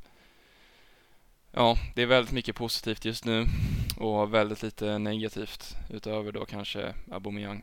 ja, 1.54 1.76
det 1.94 2.02
är 2.02 2.06
väldigt 2.06 2.34
mycket 2.34 2.56
positivt 2.56 3.04
just 3.04 3.24
nu 3.24 3.44
och 4.00 4.34
väldigt 4.34 4.62
lite 4.62 4.98
negativt 4.98 5.76
utöver 5.90 6.32
då 6.32 6.44
kanske 6.44 6.94
Aubameyang. 7.10 7.62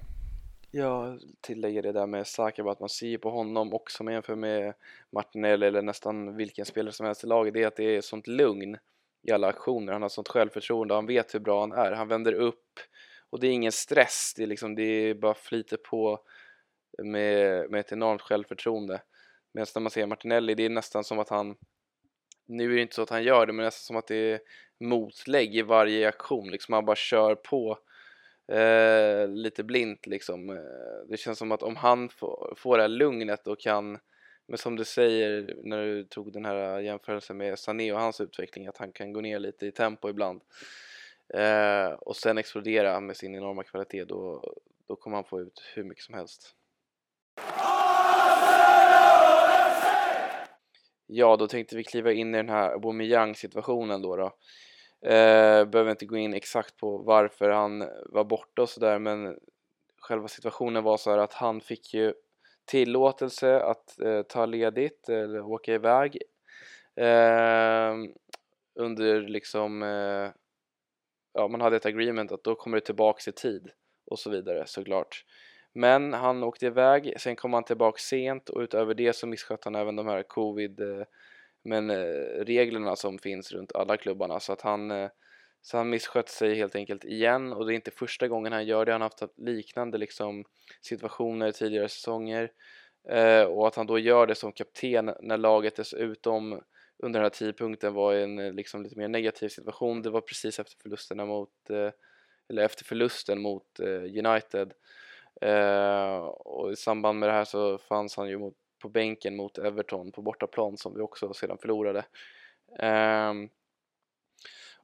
Jag 0.71 1.19
tillägger 1.41 1.81
det 1.81 1.91
där 1.91 2.07
med 2.07 2.27
Saka, 2.27 2.63
att 2.63 2.79
man 2.79 2.89
ser 2.89 3.17
på 3.17 3.29
honom 3.29 3.73
också 3.73 3.97
som 3.97 4.11
jämför 4.11 4.35
med 4.35 4.73
Martinelli 5.11 5.65
eller 5.65 5.81
nästan 5.81 6.35
vilken 6.35 6.65
spelare 6.65 6.93
som 6.93 7.05
helst 7.05 7.23
i 7.23 7.27
laget, 7.27 7.53
det 7.53 7.63
är 7.63 7.67
att 7.67 7.75
det 7.75 7.95
är 7.95 8.01
sånt 8.01 8.27
lugn 8.27 8.77
i 9.27 9.31
alla 9.31 9.47
aktioner. 9.47 9.93
Han 9.93 10.01
har 10.01 10.09
sånt 10.09 10.27
självförtroende, 10.27 10.93
han 10.93 11.05
vet 11.05 11.35
hur 11.35 11.39
bra 11.39 11.59
han 11.59 11.71
är, 11.71 11.91
han 11.91 12.07
vänder 12.07 12.33
upp 12.33 12.79
och 13.29 13.39
det 13.39 13.47
är 13.47 13.51
ingen 13.51 13.71
stress, 13.71 14.33
det 14.37 14.43
är 14.43 14.47
liksom, 14.47 14.75
det 14.75 14.83
är 14.83 15.13
bara 15.13 15.33
flyter 15.33 15.77
på 15.77 16.19
med, 17.03 17.69
med 17.71 17.79
ett 17.79 17.91
enormt 17.91 18.21
självförtroende. 18.21 19.01
Medan 19.53 19.67
när 19.75 19.81
man 19.81 19.91
ser 19.91 20.05
Martinelli, 20.05 20.55
det 20.55 20.65
är 20.65 20.69
nästan 20.69 21.03
som 21.03 21.19
att 21.19 21.29
han 21.29 21.55
nu 22.51 22.71
är 22.71 22.75
det 22.75 22.81
inte 22.81 22.95
så 22.95 23.01
att 23.01 23.09
han 23.09 23.23
gör 23.23 23.45
det, 23.45 23.53
men 23.53 23.65
nästan 23.65 23.85
som 23.85 23.95
att 23.95 24.07
det 24.07 24.15
är 24.15 24.39
motlägg 24.79 25.55
i 25.55 25.61
varje 25.61 26.07
aktion. 26.07 26.51
Liksom 26.51 26.73
han 26.73 26.85
bara 26.85 26.95
kör 26.95 27.35
på 27.35 27.77
eh, 28.51 29.27
lite 29.27 29.63
blint 29.63 30.07
liksom. 30.07 30.49
Eh, 30.49 31.09
det 31.09 31.17
känns 31.17 31.37
som 31.37 31.51
att 31.51 31.63
om 31.63 31.75
han 31.75 32.09
får, 32.09 32.53
får 32.57 32.77
det 32.77 32.83
här 32.83 32.87
lugnet 32.87 33.47
och 33.47 33.59
kan, 33.59 33.99
men 34.47 34.57
som 34.57 34.75
du 34.75 34.85
säger 34.85 35.55
när 35.63 35.85
du 35.85 36.03
tog 36.03 36.33
den 36.33 36.45
här 36.45 36.79
jämförelsen 36.79 37.37
med 37.37 37.59
Sané 37.59 37.93
och 37.93 37.99
hans 37.99 38.21
utveckling, 38.21 38.67
att 38.67 38.77
han 38.77 38.91
kan 38.91 39.13
gå 39.13 39.21
ner 39.21 39.39
lite 39.39 39.65
i 39.65 39.71
tempo 39.71 40.09
ibland 40.09 40.41
eh, 41.33 41.91
och 41.91 42.15
sen 42.15 42.37
explodera 42.37 42.99
med 42.99 43.17
sin 43.17 43.35
enorma 43.35 43.63
kvalitet, 43.63 44.05
då, 44.05 44.53
då 44.87 44.95
kommer 44.95 45.17
han 45.17 45.23
få 45.23 45.41
ut 45.41 45.61
hur 45.75 45.83
mycket 45.83 46.03
som 46.03 46.15
helst. 46.15 46.55
Ja, 51.13 51.37
då 51.37 51.47
tänkte 51.47 51.75
vi 51.75 51.83
kliva 51.83 52.11
in 52.11 52.35
i 52.35 52.37
den 52.37 52.49
här 52.49 52.71
Aubameyang 52.71 53.35
situationen 53.35 54.01
då. 54.01 54.15
då. 54.15 54.25
Eh, 55.09 55.65
behöver 55.65 55.91
inte 55.91 56.05
gå 56.05 56.17
in 56.17 56.33
exakt 56.33 56.77
på 56.77 56.97
varför 56.97 57.49
han 57.49 57.89
var 58.05 58.23
borta 58.23 58.61
och 58.61 58.69
sådär 58.69 58.99
men 58.99 59.39
själva 59.97 60.27
situationen 60.27 60.83
var 60.83 60.97
så 60.97 61.11
här 61.11 61.17
att 61.17 61.33
han 61.33 61.61
fick 61.61 61.93
ju 61.93 62.13
tillåtelse 62.65 63.59
att 63.61 63.99
eh, 63.99 64.21
ta 64.21 64.45
ledigt 64.45 65.09
eller 65.09 65.41
åka 65.41 65.73
iväg 65.73 66.17
eh, 66.95 67.93
under 68.75 69.21
liksom 69.21 69.83
eh, 69.83 70.31
ja 71.33 71.47
man 71.47 71.61
hade 71.61 71.75
ett 71.75 71.85
agreement 71.85 72.31
att 72.31 72.43
då 72.43 72.55
kommer 72.55 72.77
det 72.77 72.85
tillbaks 72.85 73.27
i 73.27 73.31
tid 73.31 73.71
och 74.05 74.19
så 74.19 74.29
vidare 74.29 74.63
såklart 74.67 75.25
men 75.73 76.13
han 76.13 76.43
åkte 76.43 76.65
iväg, 76.65 77.13
sen 77.17 77.35
kom 77.35 77.53
han 77.53 77.63
tillbaka 77.63 77.99
sent 77.99 78.49
och 78.49 78.61
utöver 78.61 78.93
det 78.93 79.13
så 79.13 79.27
misskötte 79.27 79.61
han 79.65 79.75
även 79.75 79.95
de 79.95 80.07
här 80.07 80.23
covid 80.23 80.79
eh, 80.79 81.03
men 81.63 81.89
eh, 81.89 82.45
reglerna 82.45 82.95
som 82.95 83.19
finns 83.19 83.51
runt 83.51 83.75
alla 83.75 83.97
klubbarna. 83.97 84.39
Så 84.39 84.53
att 84.53 84.61
han 84.61 84.91
eh, 84.91 85.09
så 85.61 85.77
han 85.77 85.89
misskött 85.89 86.29
sig 86.29 86.55
helt 86.55 86.75
enkelt 86.75 87.05
igen 87.05 87.53
och 87.53 87.65
det 87.65 87.73
är 87.73 87.75
inte 87.75 87.91
första 87.91 88.27
gången 88.27 88.53
han 88.53 88.65
gör 88.65 88.85
det, 88.85 88.91
han 88.91 89.01
har 89.01 89.09
haft 89.09 89.37
liknande 89.37 89.97
liksom 89.97 90.45
situationer 90.81 91.51
tidigare 91.51 91.89
säsonger 91.89 92.51
och 93.47 93.67
att 93.67 93.75
han 93.75 93.87
då 93.87 93.99
gör 93.99 94.27
det 94.27 94.35
som 94.35 94.51
kapten 94.51 95.13
när 95.21 95.37
laget 95.37 95.75
dessutom 95.75 96.61
under 97.03 97.19
den 97.19 97.25
här 97.25 97.29
tidpunkten 97.29 97.93
var 97.93 98.13
i 98.13 98.23
en 98.23 98.55
liksom 98.55 98.83
lite 98.83 98.97
mer 98.97 99.07
negativ 99.07 99.49
situation, 99.49 100.01
det 100.01 100.09
var 100.09 100.21
precis 100.21 100.59
efter 100.59 100.75
förlusterna 100.81 101.25
mot 101.25 101.69
eller 102.49 102.63
efter 102.63 102.85
förlusten 102.85 103.41
mot 103.41 103.79
United. 104.25 104.73
Eh, 105.41 106.17
och 106.25 106.71
i 106.71 106.75
samband 106.75 107.19
med 107.19 107.29
det 107.29 107.33
här 107.33 107.45
så 107.45 107.77
fanns 107.77 108.17
han 108.17 108.29
ju 108.29 108.37
mot, 108.37 108.53
på 108.81 108.89
bänken 108.89 109.35
mot 109.35 109.57
Everton 109.57 110.11
på 110.11 110.21
bortaplan 110.21 110.77
som 110.77 110.95
vi 110.95 111.01
också 111.01 111.33
sedan 111.33 111.57
förlorade. 111.61 112.05
Eh, 112.79 113.33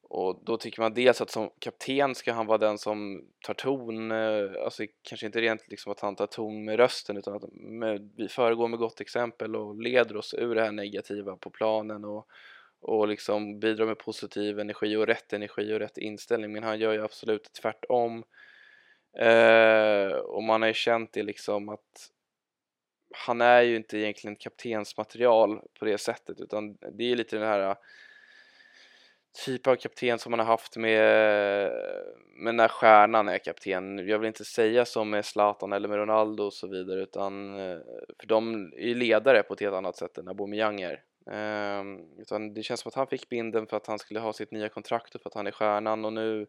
och 0.10 0.42
då 0.46 0.58
tycker 0.58 0.82
man 0.82 0.94
dels 0.94 1.22
att 1.22 1.30
som 1.30 1.50
kapten 1.60 2.16
ska 2.16 2.34
han 2.34 2.46
vara 2.46 2.58
den 2.58 2.78
som 2.78 3.26
tar 3.46 3.54
ton, 3.54 4.12
eh, 4.12 4.64
alltså 4.64 4.84
kanske 5.02 5.26
inte 5.26 5.42
rent 5.42 5.68
liksom 5.68 5.92
att 5.92 6.00
han 6.00 6.16
tar 6.16 6.28
ton 6.28 6.66
med 6.66 6.78
rösten 6.78 7.18
utan 7.18 7.36
att 7.36 7.54
med, 7.54 8.12
vi 8.18 8.28
föregår 8.28 8.68
med 8.68 8.80
gott 8.80 9.02
exempel 9.02 9.56
och 9.56 9.82
leder 9.82 10.18
oss 10.18 10.34
ur 10.34 10.56
det 10.56 10.62
här 10.62 10.72
negativa 10.72 11.36
på 11.36 11.50
planen 11.50 12.06
och, 12.06 12.28
och 12.80 13.08
liksom 13.08 13.60
bidrar 13.60 13.86
med 13.86 13.98
positiv 13.98 14.60
energi 14.60 14.96
och 14.96 15.08
rätt 15.08 15.34
energi 15.34 15.74
och 15.74 15.80
rätt 15.80 15.98
inställning 15.98 16.52
men 16.52 16.64
han 16.64 16.80
gör 16.80 16.94
ju 16.94 17.04
absolut 17.04 17.54
tvärtom 17.62 18.24
Eh, 18.24 18.24
Eh, 19.20 20.12
och 20.18 20.44
man 20.44 20.62
har 20.62 20.68
ju 20.68 20.74
känt 20.74 21.14
det 21.14 21.24
liksom 21.24 21.70
att 21.70 22.12
han 23.26 23.42
är 23.42 23.62
ju 23.62 23.76
inte 23.76 23.98
egentligen 23.98 24.36
kaptensmaterial 24.36 25.62
på 25.80 25.86
det 25.86 25.98
sättet 25.98 26.40
utan 26.40 26.78
det 26.98 27.12
är 27.12 27.16
lite 27.16 27.36
den 27.36 27.48
här 27.48 27.70
eh, 27.70 27.76
typ 29.46 29.68
av 29.68 29.76
kapten 29.76 30.20
som 30.20 30.32
man 30.32 30.40
har 30.40 30.46
haft 30.46 30.78
med, 30.78 31.72
med 32.36 32.56
när 32.56 32.68
stjärnan 32.68 33.28
är 33.28 33.38
kapten. 33.38 34.08
Jag 34.08 34.20
vill 34.20 34.28
inte 34.28 34.46
säga 34.46 34.86
som 34.86 35.10
med 35.10 35.26
Zlatan 35.26 35.74
eller 35.74 35.88
med 35.88 35.98
Ronaldo 35.98 36.44
och 36.44 36.54
så 36.54 36.68
vidare 36.68 37.02
utan 37.02 37.60
eh, 37.60 37.78
för 38.20 38.28
de 38.28 38.72
är 38.78 38.96
ledare 38.96 39.44
på 39.44 39.54
ett 39.54 39.60
helt 39.60 39.76
annat 39.76 39.96
sätt 39.96 40.18
än 40.18 40.28
Aubameyang 40.28 40.82
är. 40.82 41.04
Ehm, 41.32 42.20
utan 42.20 42.54
det 42.54 42.64
känns 42.64 42.80
som 42.80 42.90
att 42.90 42.96
han 42.96 43.08
fick 43.08 43.30
binden 43.30 43.68
för 43.68 43.78
att 43.78 43.88
han 43.88 44.00
skulle 44.00 44.20
ha 44.20 44.34
sitt 44.34 44.52
nya 44.52 44.70
kontrakt 44.70 45.16
och 45.16 45.22
för 45.22 45.30
att 45.30 45.34
han 45.34 45.48
är 45.48 45.52
stjärnan 45.52 46.06
och 46.06 46.14
nu, 46.14 46.48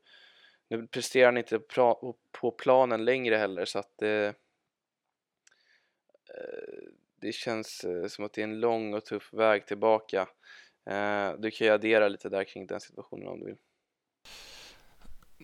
nu 0.70 0.86
presterar 0.86 1.26
han 1.26 1.36
inte 1.36 1.58
på, 2.40 2.50
planen 2.58 3.04
längre 3.04 3.36
heller 3.36 3.64
så 3.64 3.78
att 3.78 3.92
det, 3.98 4.26
eh, 6.28 6.88
det 7.20 7.32
känns 7.32 7.84
eh, 7.84 8.06
som 8.06 8.24
att 8.24 8.32
det 8.32 8.40
är 8.40 8.44
en 8.44 8.60
lång 8.60 8.94
och 8.94 9.04
tuff 9.04 9.32
väg 9.32 9.66
tillbaka. 9.66 10.28
Eh, 10.90 11.32
du 11.38 11.50
kan 11.50 11.66
ju 11.66 11.72
addera 11.72 12.08
lite 12.08 12.28
där 12.28 12.44
kring 12.44 12.66
den 12.66 12.80
situationen 12.80 13.28
om 13.28 13.40
du 13.40 13.46
vill. 13.46 13.56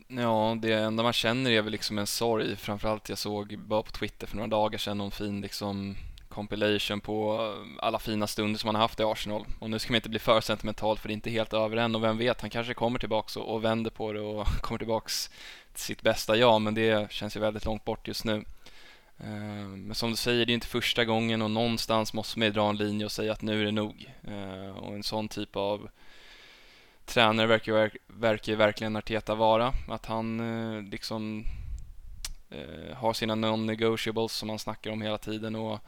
Ja, 0.09 0.59
det 0.63 0.73
enda 0.73 1.03
man 1.03 1.13
känner 1.13 1.51
är 1.51 1.63
väl 1.63 1.73
liksom 1.73 1.99
en 1.99 2.07
sorg. 2.07 2.57
Framförallt 2.57 3.09
jag 3.09 3.19
såg 3.19 3.59
bara 3.59 3.83
på 3.83 3.91
Twitter 3.91 4.27
för 4.27 4.37
några 4.37 4.49
dagar 4.49 4.79
sedan 4.79 4.99
någon 4.99 5.11
fin 5.11 5.41
liksom 5.41 5.97
compilation 6.35 7.01
på 7.01 7.41
eh, 7.41 7.87
alla 7.87 7.99
fina 7.99 8.27
stunder 8.27 8.59
som 8.59 8.69
han 8.69 8.75
har 8.75 8.83
haft 8.83 9.01
i 9.01 9.03
Arsenal. 9.03 9.47
Och 9.59 9.71
nu 9.71 9.79
ska 9.79 9.93
man 9.93 9.97
inte 9.97 10.09
bli 10.09 10.19
för 10.19 10.41
sentimental 10.41 10.99
för 10.99 11.09
det 11.09 11.13
är 11.13 11.15
inte 11.15 11.31
helt 11.31 11.53
över 11.53 11.77
än 11.77 11.95
och 11.95 12.05
vem 12.05 12.19
vet, 12.19 12.41
han 12.41 12.51
kanske 12.51 12.75
kommer 12.75 12.99
tillbaks 12.99 13.37
och, 13.37 13.55
och 13.55 13.65
vänder 13.65 13.91
på 13.91 14.13
det 14.13 14.21
och 14.21 14.47
kommer 14.61 14.79
tillbaks 14.79 15.31
till 15.73 15.83
sitt 15.83 16.03
bästa 16.03 16.37
jag, 16.37 16.63
men 16.63 16.75
det 16.75 17.13
känns 17.13 17.37
ju 17.37 17.41
väldigt 17.41 17.65
långt 17.65 17.85
bort 17.85 18.09
just 18.09 18.25
nu. 18.25 18.45
Eh, 19.19 19.67
men 19.67 19.95
som 19.95 20.11
du 20.11 20.17
säger, 20.17 20.47
det 20.47 20.53
är 20.53 20.55
inte 20.55 20.67
första 20.67 21.05
gången 21.05 21.43
och 21.43 21.51
någonstans 21.51 22.13
måste 22.13 22.39
man 22.39 22.47
ju 22.47 22.53
dra 22.53 22.69
en 22.69 22.77
linje 22.77 23.05
och 23.05 23.13
säga 23.13 23.33
att 23.33 23.43
nu 23.43 23.61
är 23.61 23.65
det 23.65 23.73
nog. 23.73 24.11
Eh, 24.29 24.77
och 24.77 24.95
en 24.95 25.03
sån 25.03 25.29
typ 25.29 25.57
av 25.57 25.89
tränare 27.05 27.47
verkar, 27.47 27.91
verkar 28.07 28.53
ju 28.53 28.57
verkligen 28.57 28.97
Arteta 28.97 29.35
vara. 29.35 29.73
Att 29.89 30.07
han 30.07 30.89
liksom 30.91 31.45
har 32.95 33.13
sina 33.13 33.35
non-negotiables 33.35 34.29
som 34.29 34.49
han 34.49 34.59
snackar 34.59 34.91
om 34.91 35.03
hela 35.03 35.19
tiden 35.19 35.57
och 35.57 35.81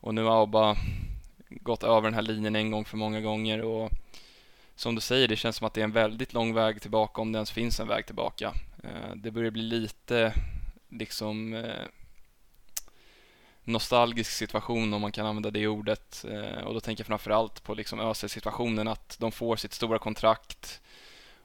och 0.00 0.14
nu 0.14 0.22
har 0.22 0.42
Abba 0.42 0.76
gått 1.48 1.82
över 1.82 2.02
den 2.02 2.14
här 2.14 2.22
linjen 2.22 2.56
en 2.56 2.70
gång 2.70 2.84
för 2.84 2.96
många 2.96 3.20
gånger 3.20 3.62
och 3.62 3.90
som 4.80 4.94
du 4.94 5.00
säger, 5.00 5.28
det 5.28 5.36
känns 5.36 5.56
som 5.56 5.66
att 5.66 5.74
det 5.74 5.80
är 5.80 5.84
en 5.84 5.92
väldigt 5.92 6.32
lång 6.32 6.54
väg 6.54 6.82
tillbaka 6.82 7.20
om 7.20 7.32
det 7.32 7.36
ens 7.36 7.50
finns 7.50 7.80
en 7.80 7.88
väg 7.88 8.06
tillbaka. 8.06 8.54
Eh, 8.84 9.14
det 9.16 9.30
börjar 9.30 9.50
bli 9.50 9.62
lite 9.62 10.34
liksom 10.88 11.54
eh, 11.54 11.84
nostalgisk 13.64 14.30
situation 14.30 14.94
om 14.94 15.00
man 15.00 15.12
kan 15.12 15.26
använda 15.26 15.50
det 15.50 15.66
ordet 15.66 16.24
eh, 16.28 16.64
och 16.64 16.74
då 16.74 16.80
tänker 16.80 17.00
jag 17.00 17.06
framförallt 17.06 17.62
på 17.62 17.74
liksom 17.74 18.00
ÖSE-situationen 18.00 18.88
att 18.88 19.16
de 19.20 19.32
får 19.32 19.56
sitt 19.56 19.72
stora 19.72 19.98
kontrakt 19.98 20.80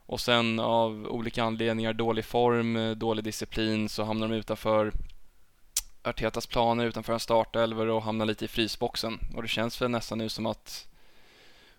och 0.06 0.20
sen 0.22 0.60
av 0.60 1.08
olika 1.08 1.44
anledningar, 1.44 1.94
dålig 1.94 2.26
form, 2.26 3.00
dålig 3.00 3.24
disciplin 3.24 3.90
så 3.90 4.04
hamnar 4.04 4.28
de 4.28 4.36
utanför 4.36 4.92
Artetas 6.06 6.48
planer 6.48 6.86
utanför 6.86 7.14
en 7.14 7.20
startelver 7.20 7.88
och 7.88 8.04
hamna 8.04 8.26
lite 8.26 8.46
i 8.46 8.48
frysboxen. 8.48 9.20
Och 9.36 9.42
det 9.42 9.48
känns 9.48 9.82
väl 9.82 9.92
nästan 9.92 10.18
nu 10.18 10.30
som 10.30 10.46
att 10.46 10.88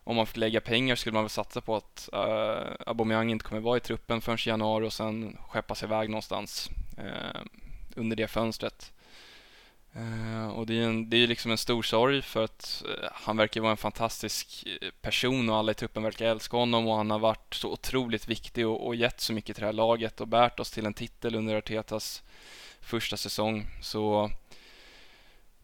om 0.04 0.16
man 0.16 0.26
fick 0.26 0.36
lägga 0.36 0.60
pengar 0.60 0.96
skulle 0.96 1.14
man 1.14 1.22
väl 1.22 1.30
satsa 1.30 1.60
på 1.60 1.76
att 1.76 2.08
uh, 2.14 2.74
Aubameyang 2.86 3.30
inte 3.30 3.44
kommer 3.44 3.60
vara 3.60 3.76
i 3.76 3.80
truppen 3.80 4.20
förrän 4.20 4.38
i 4.38 4.48
januari 4.48 4.86
och 4.86 4.92
sen 4.92 5.38
skeppas 5.48 5.82
iväg 5.82 6.10
någonstans 6.10 6.70
uh, 6.98 7.40
under 7.96 8.16
det 8.16 8.28
fönstret. 8.28 8.92
Uh, 9.96 10.48
och 10.48 10.66
det 10.66 10.78
är, 10.78 10.82
en, 10.82 11.10
det 11.10 11.16
är 11.16 11.26
liksom 11.26 11.50
en 11.50 11.58
stor 11.58 11.82
sorg 11.82 12.22
för 12.22 12.44
att 12.44 12.84
uh, 12.88 13.08
han 13.12 13.36
verkar 13.36 13.60
vara 13.60 13.70
en 13.70 13.76
fantastisk 13.76 14.66
person 15.00 15.48
och 15.50 15.56
alla 15.56 15.72
i 15.72 15.74
truppen 15.74 16.02
verkar 16.02 16.26
älska 16.26 16.56
honom 16.56 16.88
och 16.88 16.96
han 16.96 17.10
har 17.10 17.18
varit 17.18 17.54
så 17.54 17.72
otroligt 17.72 18.28
viktig 18.28 18.66
och, 18.66 18.86
och 18.86 18.94
gett 18.96 19.20
så 19.20 19.32
mycket 19.32 19.56
till 19.56 19.62
det 19.62 19.66
här 19.66 19.72
laget 19.72 20.20
och 20.20 20.28
bärt 20.28 20.60
oss 20.60 20.70
till 20.70 20.86
en 20.86 20.94
titel 20.94 21.34
under 21.34 21.56
Artetas 21.56 22.22
första 22.80 23.16
säsong. 23.16 23.66
Så 23.80 24.30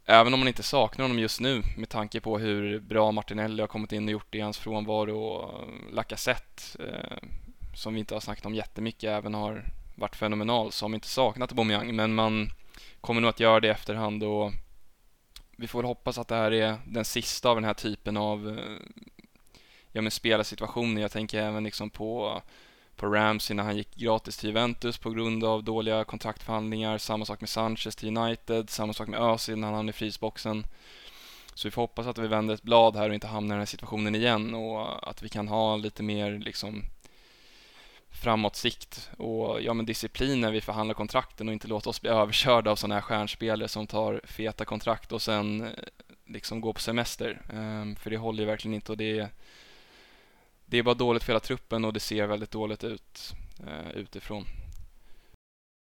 även 0.05 0.35
om 0.35 0.41
man 0.41 0.49
inte 0.49 0.63
saknar 0.63 1.05
honom 1.05 1.19
just 1.19 1.41
nu 1.41 1.63
med 1.77 1.89
tanke 1.89 2.21
på 2.21 2.39
hur 2.39 2.81
bra 2.81 3.13
Martinelli 3.13 3.61
har 3.63 3.69
kommit 3.69 3.93
in 3.93 4.05
och 4.05 4.13
gjort 4.13 4.35
i 4.35 4.41
hans 4.41 4.59
frånvaro 4.59 5.19
och 5.19 5.69
Lacazette 5.93 6.63
eh, 6.79 7.29
som 7.75 7.95
vi 7.95 8.01
inte 8.01 8.15
har 8.15 8.21
snackat 8.21 8.47
om 8.47 8.55
jättemycket 8.55 9.11
även 9.11 9.35
har 9.35 9.65
varit 9.95 10.17
fenomenal 10.17 10.73
så 10.73 10.85
har 10.85 10.89
man 10.89 10.95
inte 10.95 11.09
saknat 11.09 11.51
Aubameyang 11.53 11.97
men 11.97 12.15
man 12.15 12.51
kommer 13.01 13.21
nog 13.21 13.29
att 13.29 13.41
göra 13.41 13.61
det 13.61 13.67
i 13.67 13.71
efterhand 13.71 14.23
och 14.23 14.53
vi 15.57 15.67
får 15.67 15.79
väl 15.79 15.87
hoppas 15.87 16.19
att 16.19 16.29
det 16.29 16.35
här 16.35 16.53
är 16.53 16.77
den 16.87 17.05
sista 17.05 17.51
av 17.51 17.57
den 17.57 17.65
här 17.65 17.75
typen 17.75 18.17
av 18.17 18.49
eh, 18.49 19.03
ja, 19.93 20.03
men 20.03 20.11
spelarsituationer. 20.11 21.03
Jag 21.03 21.11
tänker 21.11 21.43
även 21.43 21.65
liksom 21.65 21.91
på 21.91 22.43
på 23.03 23.09
Ramsey 23.09 23.57
när 23.57 23.63
han 23.63 23.77
gick 23.77 23.95
gratis 23.95 24.37
till 24.37 24.49
Juventus 24.49 24.99
på 24.99 25.11
grund 25.11 25.45
av 25.45 25.65
dåliga 25.65 26.05
kontraktförhandlingar. 26.05 26.99
Samma 26.99 27.25
sak 27.25 27.41
med 27.41 27.49
Sanchez 27.49 27.97
till 27.97 28.17
United, 28.17 28.71
samma 28.71 28.93
sak 28.93 29.09
med 29.09 29.21
Özil 29.21 29.59
när 29.59 29.67
han 29.67 29.75
hamnade 29.75 29.91
i 29.91 29.99
frysboxen. 29.99 30.67
Så 31.55 31.69
vi 31.69 31.73
får 31.73 31.83
hoppas 31.83 32.07
att 32.07 32.19
vi 32.19 32.27
vänder 32.27 32.55
ett 32.55 32.63
blad 32.63 32.97
här 32.97 33.09
och 33.09 33.15
inte 33.15 33.27
hamnar 33.27 33.55
i 33.55 33.57
den 33.57 33.61
här 33.61 33.67
situationen 33.67 34.15
igen 34.15 34.55
och 34.55 35.09
att 35.09 35.23
vi 35.23 35.29
kan 35.29 35.49
ha 35.49 35.77
lite 35.77 36.03
mer 36.03 36.39
liksom 36.39 36.83
framåtsikt 38.11 39.11
och 39.19 39.63
ja, 39.63 39.75
men 39.75 39.87
disciplin 39.87 40.41
när 40.41 40.51
vi 40.51 40.61
förhandlar 40.61 40.95
kontrakten 40.95 41.49
och 41.49 41.53
inte 41.53 41.69
låta 41.69 41.91
oss 41.91 42.01
bli 42.01 42.11
överkörda 42.11 42.71
av 42.71 42.77
sådana 42.77 42.95
här 42.95 43.03
stjärnspelare 43.03 43.69
som 43.69 43.87
tar 43.87 44.21
feta 44.25 44.65
kontrakt 44.65 45.13
och 45.13 45.23
sen 45.23 45.61
eh, 45.61 45.69
liksom 46.27 46.61
går 46.61 46.73
på 46.73 46.81
semester. 46.81 47.43
Um, 47.53 47.97
för 47.97 48.11
det 48.11 48.17
håller 48.17 48.43
ju 48.43 48.47
verkligen 48.47 48.75
inte 48.75 48.93
och 48.93 48.99
det 48.99 49.29
det 50.73 50.79
är 50.79 50.83
bara 50.83 50.95
dåligt 50.95 51.23
för 51.23 51.33
hela 51.33 51.41
truppen 51.41 51.85
och 51.85 51.93
det 51.93 52.01
ser 52.01 52.27
väldigt 52.27 52.51
dåligt 52.51 52.85
ut 52.85 53.33
eh, 53.67 53.97
utifrån. 53.97 54.45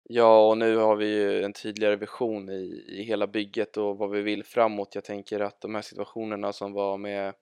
Ja, 0.09 0.49
och 0.49 0.59
nu 0.59 0.77
har 0.77 0.97
vi 0.97 1.07
ju 1.07 1.43
en 1.43 1.53
tydligare 1.53 1.97
vision 1.97 2.51
i, 2.51 2.85
i 2.89 3.03
hela 3.03 3.27
bygget 3.27 3.77
och 3.77 3.99
vad 3.99 4.11
vi 4.11 4.23
vill 4.23 4.45
framåt. 4.45 4.95
Jag 4.95 5.05
tänker 5.05 5.41
att 5.41 5.61
de 5.61 5.75
här 5.75 5.83
situationerna 5.83 6.53
som 6.53 6.73
var 6.73 6.97
med 6.97 7.35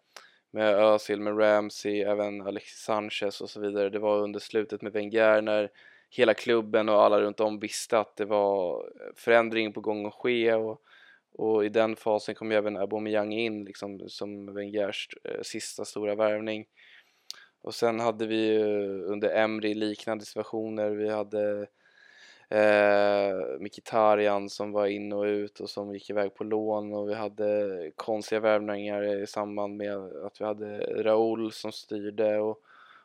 med 0.50 0.74
Özil, 0.74 1.20
med 1.20 1.38
Ramsey, 1.38 2.02
även 2.02 2.42
Alexis 2.42 2.78
Sanchez 2.78 3.40
och 3.40 3.50
så 3.50 3.60
vidare. 3.60 3.90
Det 3.90 3.98
var 3.98 4.18
under 4.18 4.40
slutet 4.40 4.82
med 4.82 4.92
Wenger 4.92 5.42
när 5.42 5.70
hela 6.10 6.34
klubben 6.34 6.88
och 6.88 7.02
alla 7.02 7.20
runt 7.20 7.40
om 7.40 7.58
visste 7.58 7.98
att 7.98 8.16
det 8.16 8.24
var 8.24 8.84
förändring 9.16 9.72
på 9.72 9.80
gång 9.80 10.06
att 10.06 10.14
ske 10.14 10.54
och, 10.54 10.80
och 11.32 11.64
i 11.64 11.68
den 11.68 11.96
fasen 11.96 12.34
kom 12.34 12.50
ju 12.50 12.56
även 12.56 12.76
Aubameyang 12.76 13.32
in 13.32 13.64
liksom 13.64 14.08
som 14.08 14.54
Wengers 14.54 15.08
eh, 15.24 15.42
sista 15.42 15.84
stora 15.84 16.14
värvning. 16.14 16.66
Och 17.62 17.74
sen 17.74 18.00
hade 18.00 18.26
vi 18.26 18.46
ju 18.46 19.02
under 19.04 19.36
Emry 19.36 19.74
liknande 19.74 20.24
situationer. 20.24 20.90
Vi 20.90 21.08
hade 21.08 21.66
eh, 22.48 23.58
Mikitarian 23.60 24.48
som 24.48 24.72
var 24.72 24.86
in 24.86 25.12
och 25.12 25.24
ut 25.24 25.60
och 25.60 25.70
som 25.70 25.94
gick 25.94 26.10
iväg 26.10 26.34
på 26.34 26.44
lån 26.44 26.94
och 26.94 27.08
vi 27.08 27.14
hade 27.14 27.90
konstiga 27.96 28.40
värvningar 28.40 29.22
i 29.22 29.26
samband 29.26 29.76
med 29.76 29.96
att 29.96 30.40
vi 30.40 30.44
hade 30.44 30.78
Raoul 31.02 31.52
som 31.52 31.72
styrde 31.72 32.38
och, 32.38 32.60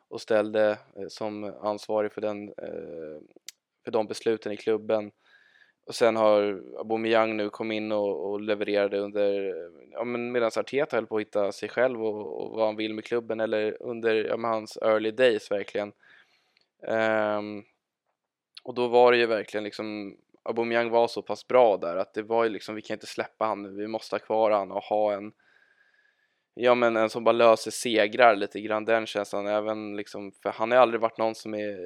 och 0.08 0.20
ställde 0.20 0.78
eh, 0.96 1.08
som 1.08 1.44
ansvarig 1.44 2.12
för, 2.12 2.20
den, 2.20 2.48
eh, 2.48 3.20
för 3.84 3.90
de 3.90 4.06
besluten 4.06 4.52
i 4.52 4.56
klubben. 4.56 5.10
Och 5.86 5.94
sen 5.94 6.16
har 6.16 6.62
Aubameyang 6.78 7.36
nu 7.36 7.50
kommit 7.50 7.76
in 7.76 7.92
och, 7.92 8.30
och 8.30 8.40
levererade 8.40 8.98
under, 8.98 9.54
ja 9.90 10.04
men 10.04 10.32
medan 10.32 10.50
Arteta 10.56 10.96
höll 10.96 11.06
på 11.06 11.16
att 11.16 11.20
hitta 11.20 11.52
sig 11.52 11.68
själv 11.68 12.04
och, 12.04 12.42
och 12.42 12.50
vad 12.56 12.66
han 12.66 12.76
vill 12.76 12.94
med 12.94 13.04
klubben 13.04 13.40
eller 13.40 13.82
under 13.82 14.14
ja, 14.14 14.36
hans 14.36 14.76
early 14.76 15.10
days 15.10 15.50
verkligen. 15.50 15.92
Um, 16.88 17.64
och 18.64 18.74
då 18.74 18.88
var 18.88 19.12
det 19.12 19.18
ju 19.18 19.26
verkligen 19.26 19.64
liksom, 19.64 20.16
Aubameyang 20.42 20.90
var 20.90 21.08
så 21.08 21.22
pass 21.22 21.48
bra 21.48 21.76
där 21.76 21.96
att 21.96 22.14
det 22.14 22.22
var 22.22 22.44
ju 22.44 22.50
liksom, 22.50 22.74
vi 22.74 22.82
kan 22.82 22.94
inte 22.94 23.06
släppa 23.06 23.44
han 23.44 23.62
nu, 23.62 23.70
vi 23.70 23.86
måste 23.86 24.14
ha 24.14 24.20
kvar 24.20 24.50
han 24.50 24.72
och 24.72 24.82
ha 24.82 25.12
en 25.12 25.32
Ja 26.54 26.74
men 26.74 26.96
en 26.96 27.10
som 27.10 27.24
bara 27.24 27.32
löser 27.32 27.70
segrar 27.70 28.36
lite 28.36 28.60
grann 28.60 28.84
den 28.84 29.06
känslan 29.06 29.46
även 29.46 29.96
liksom, 29.96 30.32
för 30.42 30.50
han 30.50 30.70
har 30.70 30.78
aldrig 30.78 31.00
varit 31.00 31.18
någon 31.18 31.34
som 31.34 31.54
är 31.54 31.76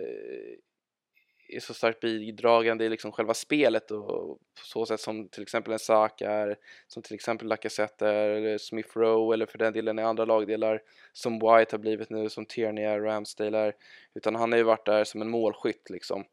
är 1.49 1.61
så 1.61 1.75
starkt 1.75 2.01
bidragande 2.01 2.85
i 2.85 2.89
liksom 2.89 3.13
själva 3.13 3.35
spelet 3.35 3.91
och 3.91 4.39
på 4.39 4.65
så 4.65 4.87
sätt 4.87 5.01
som 5.01 5.29
till 5.29 5.43
exempel 5.43 5.73
en 5.73 5.79
Saka 5.79 6.31
är, 6.31 6.57
som 6.89 7.03
till 7.03 7.15
exempel 7.15 7.49
Lacazette 7.49 8.07
är, 8.09 8.29
eller 8.29 8.59
Smith 8.59 8.99
Rowe 8.99 9.35
eller 9.35 9.47
för 9.47 9.59
den 9.59 9.73
delen 9.73 9.99
i 9.99 10.03
andra 10.03 10.25
lagdelar 10.25 10.83
som 11.13 11.33
White 11.33 11.77
har 11.77 11.79
blivit 11.79 12.11
nu, 12.11 12.29
som 12.29 12.47
Tierney 12.47 12.85
är, 12.85 13.01
Ramsdale 13.01 13.59
är, 13.59 13.75
utan 14.15 14.35
han 14.35 14.53
har 14.53 14.59
ju 14.59 14.65
varit 14.65 14.87
där 14.87 15.05
som 15.05 15.23
en 15.23 15.31
målskytt 15.31 15.91
liksom. 15.91 16.25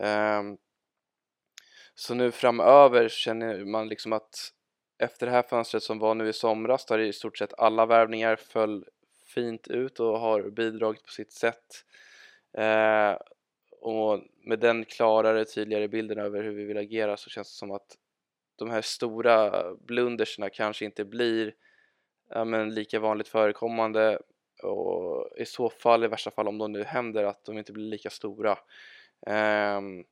Um, 0.00 0.58
så 1.94 2.14
nu 2.14 2.30
framöver 2.30 3.08
känner 3.08 3.64
man 3.64 3.88
liksom 3.88 4.12
att 4.12 4.52
efter 4.98 5.26
det 5.26 5.32
här 5.32 5.42
fönstret 5.42 5.82
som 5.82 5.98
var 5.98 6.14
nu 6.14 6.28
i 6.28 6.32
somras 6.32 6.86
där 6.86 6.98
i 6.98 7.12
stort 7.12 7.38
sett 7.38 7.54
alla 7.58 7.86
värvningar 7.86 8.36
föll 8.36 8.84
fint 9.34 9.68
ut 9.68 10.00
och 10.00 10.20
har 10.20 10.50
bidragit 10.50 11.04
på 11.04 11.12
sitt 11.12 11.32
sätt. 11.32 11.84
Ehm, 12.58 13.16
och 13.84 14.20
med 14.44 14.58
den 14.58 14.84
klarare, 14.84 15.44
tydligare 15.44 15.88
bilden 15.88 16.18
över 16.18 16.42
hur 16.42 16.52
vi 16.52 16.64
vill 16.64 16.78
agera 16.78 17.16
så 17.16 17.30
känns 17.30 17.48
det 17.48 17.58
som 17.58 17.70
att 17.70 17.96
de 18.56 18.70
här 18.70 18.82
stora 18.82 19.64
blunderserna 19.74 20.50
kanske 20.50 20.84
inte 20.84 21.04
blir 21.04 21.54
ja, 22.30 22.44
men 22.44 22.74
lika 22.74 23.00
vanligt 23.00 23.28
förekommande 23.28 24.18
och 24.62 25.28
i 25.36 25.44
så 25.44 25.70
fall, 25.70 26.04
i 26.04 26.08
värsta 26.08 26.30
fall 26.30 26.48
om 26.48 26.58
de 26.58 26.72
nu 26.72 26.84
händer, 26.84 27.24
att 27.24 27.44
de 27.44 27.58
inte 27.58 27.72
blir 27.72 27.84
lika 27.84 28.10
stora. 28.10 28.58
Um, 29.26 30.04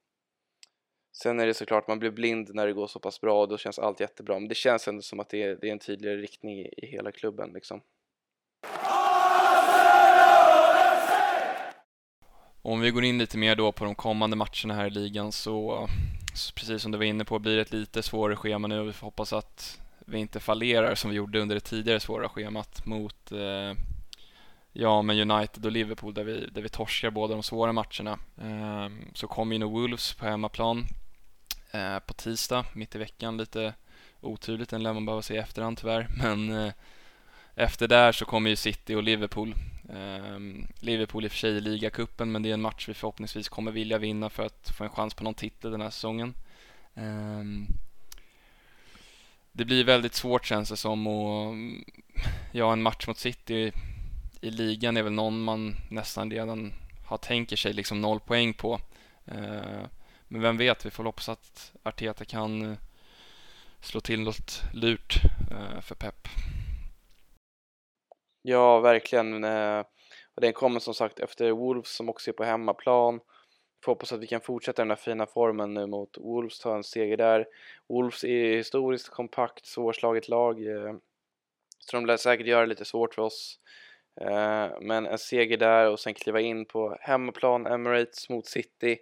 sen 1.12 1.40
är 1.40 1.46
det 1.46 1.54
såklart, 1.54 1.88
man 1.88 1.98
blir 1.98 2.10
blind 2.10 2.54
när 2.54 2.66
det 2.66 2.72
går 2.72 2.86
så 2.86 3.00
pass 3.00 3.20
bra 3.20 3.40
och 3.40 3.48
då 3.48 3.58
känns 3.58 3.78
allt 3.78 4.00
jättebra 4.00 4.38
men 4.38 4.48
det 4.48 4.54
känns 4.54 4.88
ändå 4.88 5.02
som 5.02 5.20
att 5.20 5.28
det 5.28 5.42
är, 5.42 5.56
det 5.60 5.68
är 5.68 5.72
en 5.72 5.78
tydligare 5.78 6.16
riktning 6.16 6.60
i, 6.60 6.74
i 6.76 6.86
hela 6.86 7.12
klubben 7.12 7.50
liksom. 7.52 7.80
Om 12.64 12.80
vi 12.80 12.90
går 12.90 13.04
in 13.04 13.18
lite 13.18 13.38
mer 13.38 13.56
då 13.56 13.72
på 13.72 13.84
de 13.84 13.94
kommande 13.94 14.36
matcherna 14.36 14.74
här 14.74 14.86
i 14.86 14.90
ligan 14.90 15.32
så, 15.32 15.88
så 16.34 16.52
precis 16.52 16.82
som 16.82 16.92
du 16.92 16.98
var 16.98 17.04
inne 17.04 17.24
på 17.24 17.38
blir 17.38 17.56
det 17.56 17.62
ett 17.62 17.72
lite 17.72 18.02
svårare 18.02 18.36
schema 18.36 18.68
nu 18.68 18.80
och 18.80 18.88
vi 18.88 18.92
får 18.92 19.06
hoppas 19.06 19.32
att 19.32 19.80
vi 20.06 20.18
inte 20.18 20.40
fallerar 20.40 20.94
som 20.94 21.10
vi 21.10 21.16
gjorde 21.16 21.40
under 21.40 21.54
det 21.54 21.60
tidigare 21.60 22.00
svåra 22.00 22.28
schemat 22.28 22.86
mot 22.86 23.32
eh, 23.32 23.72
ja, 24.72 25.02
men 25.02 25.30
United 25.30 25.66
och 25.66 25.72
Liverpool 25.72 26.14
där 26.14 26.24
vi, 26.24 26.46
där 26.52 26.62
vi 26.62 26.68
torskar 26.68 27.10
båda 27.10 27.34
de 27.34 27.42
svåra 27.42 27.72
matcherna. 27.72 28.18
Eh, 28.40 28.88
så 29.14 29.26
kommer 29.26 29.52
ju 29.52 29.58
nu 29.58 29.64
Wolves 29.66 30.14
på 30.14 30.26
hemmaplan 30.26 30.86
eh, 31.70 31.98
på 31.98 32.14
tisdag, 32.14 32.64
mitt 32.72 32.94
i 32.94 32.98
veckan. 32.98 33.36
Lite 33.36 33.74
otydligt, 34.20 34.70
den 34.70 34.82
lär 34.82 34.92
man 34.92 35.06
behöva 35.06 35.22
se 35.22 35.34
i 35.34 35.38
efterhand 35.38 35.78
tyvärr. 35.78 36.08
Men 36.22 36.52
eh, 36.52 36.72
efter 37.54 37.88
där 37.88 38.12
så 38.12 38.24
kommer 38.24 38.50
ju 38.50 38.56
City 38.56 38.94
och 38.94 39.02
Liverpool. 39.02 39.54
Ehm, 39.88 40.66
Liverpool 40.80 41.24
i 41.24 41.28
och 41.28 41.32
för 41.32 41.38
sig 41.38 41.50
i 41.50 41.60
ligacupen 41.60 42.32
men 42.32 42.42
det 42.42 42.48
är 42.48 42.54
en 42.54 42.60
match 42.60 42.88
vi 42.88 42.94
förhoppningsvis 42.94 43.48
kommer 43.48 43.72
vilja 43.72 43.98
vinna 43.98 44.30
för 44.30 44.46
att 44.46 44.72
få 44.78 44.84
en 44.84 44.90
chans 44.90 45.14
på 45.14 45.24
någon 45.24 45.34
titel 45.34 45.70
den 45.70 45.80
här 45.80 45.90
säsongen. 45.90 46.34
Ehm, 46.94 47.66
det 49.52 49.64
blir 49.64 49.84
väldigt 49.84 50.14
svårt 50.14 50.46
känns 50.46 50.68
det 50.68 50.76
som 50.76 51.06
och 51.06 51.52
mm, 51.52 51.84
ja, 52.52 52.72
en 52.72 52.82
match 52.82 53.06
mot 53.06 53.18
City 53.18 53.72
i, 54.40 54.50
ligan 54.50 54.96
är 54.96 55.02
väl 55.02 55.12
någon 55.12 55.42
man 55.42 55.76
nästan 55.88 56.30
redan 56.30 56.72
har 57.06 57.18
tänker 57.18 57.56
sig 57.56 57.72
liksom 57.72 58.00
noll 58.00 58.20
poäng 58.20 58.54
på. 58.54 58.80
Ehm, 59.26 59.88
men 60.28 60.40
vem 60.40 60.56
vet, 60.56 60.86
vi 60.86 60.90
får 60.90 61.04
hoppas 61.04 61.28
att 61.28 61.72
Arteta 61.82 62.24
kan 62.24 62.70
eh, 62.70 62.78
slå 63.80 64.00
till 64.00 64.20
något 64.20 64.62
lurt 64.72 65.20
eh, 65.50 65.80
för 65.80 65.94
Pep. 65.94 66.28
Ja, 68.42 68.80
verkligen. 68.80 69.44
Eh, 69.44 69.80
och 70.34 70.40
den 70.40 70.52
kommer 70.52 70.80
som 70.80 70.94
sagt 70.94 71.20
efter 71.20 71.50
Wolves 71.50 71.96
som 71.96 72.08
också 72.08 72.30
är 72.30 72.34
på 72.34 72.44
hemmaplan. 72.44 73.20
Får 73.84 73.92
hoppas 73.92 74.12
att 74.12 74.20
vi 74.20 74.26
kan 74.26 74.40
fortsätta 74.40 74.82
den 74.82 74.90
här 74.90 74.96
fina 74.96 75.26
formen 75.26 75.74
nu 75.74 75.86
mot 75.86 76.18
Wolves, 76.18 76.58
ta 76.58 76.76
en 76.76 76.84
seger 76.84 77.16
där. 77.16 77.46
Wolves 77.88 78.24
är 78.24 78.56
historiskt 78.56 79.08
kompakt, 79.08 79.66
svårslaget 79.66 80.28
lag. 80.28 80.66
Eh, 80.66 80.94
så 81.78 81.96
de 81.96 82.06
lär 82.06 82.16
säkert 82.16 82.46
göra 82.46 82.60
det 82.60 82.66
lite 82.66 82.84
svårt 82.84 83.14
för 83.14 83.22
oss. 83.22 83.58
Eh, 84.20 84.68
men 84.80 85.06
en 85.06 85.18
seger 85.18 85.56
där 85.56 85.90
och 85.90 86.00
sen 86.00 86.14
kliva 86.14 86.40
in 86.40 86.66
på 86.66 86.96
hemmaplan, 87.00 87.66
Emirates 87.66 88.28
mot 88.28 88.46
City. 88.46 88.98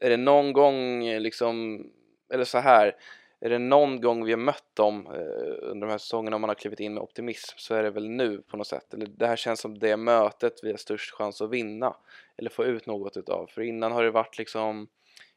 Är 0.00 0.10
det 0.10 0.16
någon 0.16 0.52
gång 0.52 1.04
liksom, 1.04 1.86
eller 2.32 2.44
så 2.44 2.58
här 2.58 2.96
är 3.46 3.50
det 3.50 3.58
någon 3.58 4.00
gång 4.00 4.24
vi 4.24 4.32
har 4.32 4.38
mött 4.38 4.74
dem 4.74 5.06
eh, 5.06 5.70
under 5.70 5.86
de 5.86 5.90
här 5.90 5.98
säsongerna 5.98 6.36
om 6.36 6.40
man 6.40 6.50
har 6.50 6.54
klivit 6.54 6.80
in 6.80 6.94
med 6.94 7.02
optimism 7.02 7.54
så 7.58 7.74
är 7.74 7.82
det 7.82 7.90
väl 7.90 8.08
nu 8.08 8.42
på 8.42 8.56
något 8.56 8.66
sätt. 8.66 8.94
Eller 8.94 9.06
det 9.06 9.26
här 9.26 9.36
känns 9.36 9.60
som 9.60 9.78
det 9.78 9.96
mötet 9.96 10.60
vi 10.62 10.70
har 10.70 10.76
störst 10.76 11.14
chans 11.14 11.40
att 11.40 11.50
vinna 11.50 11.96
eller 12.36 12.50
få 12.50 12.64
ut 12.64 12.86
något 12.86 13.16
utav. 13.16 13.46
För 13.46 13.62
innan 13.62 13.92
har 13.92 14.02
det 14.02 14.10
varit 14.10 14.38
liksom 14.38 14.88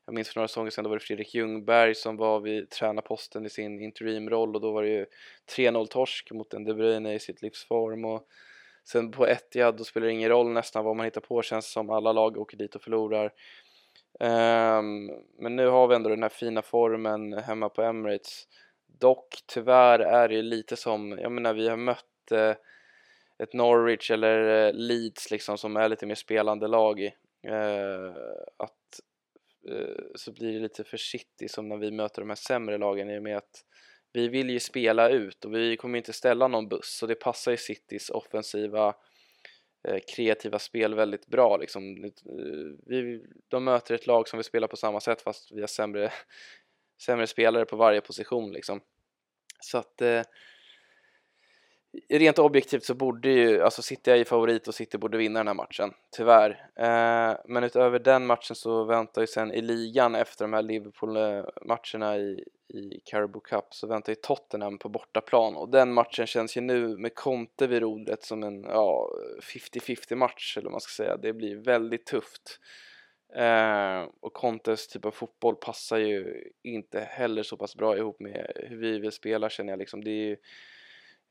jag 0.06 0.15
minns 0.15 0.30
för 0.30 0.39
några 0.39 0.48
säsonger 0.48 0.72
sedan 0.72 0.84
då 0.84 0.89
var 0.89 0.98
det 0.98 1.04
Fredrik 1.04 1.36
Ljungberg 1.36 1.95
som 1.95 2.17
var 2.17 2.39
vid 2.39 2.69
tränarposten 2.69 3.45
i 3.45 3.50
sin 3.50 3.82
interimroll 3.82 4.56
och 4.56 4.62
då 4.62 4.72
var 4.72 4.84
det 4.84 4.89
ju 4.89 5.06
3-0 5.56 5.88
torsk 5.88 6.32
mot 6.32 6.54
en 6.54 6.63
De 6.63 6.74
Bruyne 6.74 7.13
i 7.13 7.19
sitt 7.19 7.41
livsform 7.41 8.06
och 8.06 8.28
sen 8.84 9.12
på 9.12 9.28
Etihad 9.28 9.78
då 9.78 9.84
spelar 9.84 10.08
det 10.08 10.13
ingen 10.13 10.30
roll 10.30 10.50
nästan 10.50 10.86
vad 10.86 10.95
man 10.95 11.06
hittar 11.06 11.22
på 11.22 11.41
känns 11.41 11.72
som 11.72 11.89
alla 11.89 12.12
lag 12.12 12.38
åker 12.38 12.58
dit 12.58 12.76
och 12.76 12.82
förlorar 12.82 13.34
Ehm, 14.19 15.12
men 15.38 15.56
nu 15.56 15.67
har 15.67 15.88
vi 15.88 15.95
ändå 15.95 16.10
den 16.10 16.24
här 16.24 16.30
fina 16.30 16.62
formen 16.62 17.34
hemma 17.34 17.69
på 17.69 17.82
Emirates. 17.82 18.48
Dock 19.00 19.43
tyvärr 19.45 20.00
är 20.00 20.28
det 20.28 20.41
lite 20.41 20.76
som, 20.76 21.19
jag 21.22 21.32
menar 21.32 21.54
vi 21.54 21.69
har 21.69 21.78
mött 21.78 22.06
uh, 22.32 22.54
ett 23.43 23.54
Norwich 23.54 24.12
eller 24.12 24.67
uh, 24.67 24.74
Leeds 24.74 25.32
liksom 25.32 25.58
som 25.58 25.78
är 25.78 25.89
lite 25.89 26.06
mer 26.06 26.15
spelande 26.15 26.67
lag 26.67 27.00
i. 27.00 27.13
Uh, 27.50 28.13
att 28.58 28.76
så 30.15 30.32
blir 30.32 30.54
det 30.54 30.60
lite 30.60 30.84
för 30.84 30.98
city 30.98 31.48
som 31.48 31.69
när 31.69 31.78
vi 31.78 31.91
möter 31.91 32.22
de 32.22 32.30
här 32.30 32.36
sämre 32.36 32.78
lagen 32.78 33.10
i 33.10 33.19
och 33.19 33.24
med 33.24 33.38
att 33.38 33.65
vi 34.13 34.28
vill 34.28 34.50
ju 34.50 34.60
spela 34.60 35.10
ut 35.10 35.45
och 35.45 35.54
vi 35.54 35.78
kommer 35.78 35.98
inte 35.98 36.13
ställa 36.13 36.48
någon 36.48 36.67
buss 36.67 36.98
så 36.98 37.08
det 37.08 37.15
passar 37.15 37.52
ju 37.52 37.58
Citys 37.58 38.10
offensiva 38.10 38.95
Eh, 39.88 40.00
kreativa 40.15 40.60
spel 40.60 40.96
väldigt 40.96 41.28
bra 41.28 41.58
liksom. 41.58 42.04
Eh, 42.06 42.12
vi, 42.86 43.24
de 43.48 43.63
möter 43.63 43.96
ett 43.96 44.08
lag 44.08 44.28
som 44.28 44.38
vill 44.38 44.44
spela 44.44 44.68
på 44.68 44.76
samma 44.76 45.00
sätt 45.00 45.22
fast 45.22 45.52
vi 45.52 45.60
har 45.60 45.68
sämre, 45.68 46.12
sämre 47.06 47.28
spelare 47.28 47.65
på 47.65 47.76
varje 47.76 48.02
position 48.02 48.52
liksom. 48.52 48.82
Så 49.60 49.78
att 49.78 50.02
eh, 50.02 50.22
rent 52.10 52.39
objektivt 52.39 52.84
så 52.84 52.93
borde 52.93 53.30
ju, 53.30 53.62
alltså 53.62 53.82
City 53.82 54.12
är 54.12 54.15
ju 54.15 54.25
favorit 54.25 54.67
och 54.67 54.75
City 54.75 54.97
borde 54.97 55.17
vinna 55.17 55.39
den 55.39 55.47
här 55.47 55.54
matchen, 55.54 55.93
tyvärr. 56.15 56.49
Eh, 56.75 57.38
men 57.45 57.63
utöver 57.63 57.99
den 57.99 58.25
matchen 58.25 58.56
så 58.56 58.84
väntar 58.84 59.21
ju 59.21 59.28
sen 59.28 59.54
i 59.54 59.62
ligan 59.62 60.15
efter 60.15 60.45
de 60.45 60.54
här 60.54 60.62
Liverpool-matcherna 60.62 62.17
i, 62.17 62.43
i 62.67 63.02
Caribou 63.06 63.39
Cup 63.39 63.65
så 63.69 63.88
väntar 63.88 64.12
ju 64.12 64.15
Tottenham 64.15 64.78
på 64.78 64.89
bortaplan 64.89 65.56
och 65.56 65.69
den 65.69 65.93
matchen 65.93 66.28
känns 66.28 66.58
ju 66.58 66.62
nu 66.62 66.97
med 66.97 67.15
Conte 67.15 67.67
vid 67.67 67.82
rodret 67.82 68.23
som 68.23 68.43
en 68.43 68.63
ja, 68.63 69.10
50-50 69.41 70.15
match 70.15 70.58
eller 70.58 70.65
vad 70.65 70.71
man 70.71 70.82
ska 70.82 71.04
säga. 71.04 71.17
Det 71.17 71.34
blir 71.34 71.56
väldigt 71.56 72.06
tufft. 72.06 72.60
Eh, 73.36 74.10
och 74.19 74.34
Contes 74.34 74.88
typ 74.88 75.06
av 75.06 75.12
fotboll 75.12 75.56
passar 75.56 75.97
ju 75.97 76.43
inte 76.63 76.99
heller 76.99 77.43
så 77.43 77.58
pass 77.58 77.75
bra 77.75 77.97
ihop 77.97 78.19
med 78.19 78.52
hur 78.56 78.78
vi 78.78 78.99
vill 78.99 79.12
spela 79.12 79.49
känner 79.49 79.71
jag 79.71 79.80
liksom. 79.80 80.04
Det 80.04 80.12
är 80.12 80.28
ju 80.28 80.38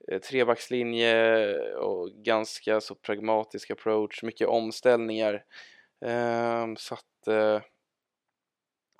Eh, 0.09 0.19
trebackslinje 0.19 1.55
och 1.75 2.11
ganska 2.11 2.81
så 2.81 2.95
pragmatisk 2.95 3.71
approach, 3.71 4.23
mycket 4.23 4.49
omställningar. 4.49 5.45
Ehm, 6.05 6.77
så 6.77 6.95
att 6.95 7.29
eh, 7.29 7.61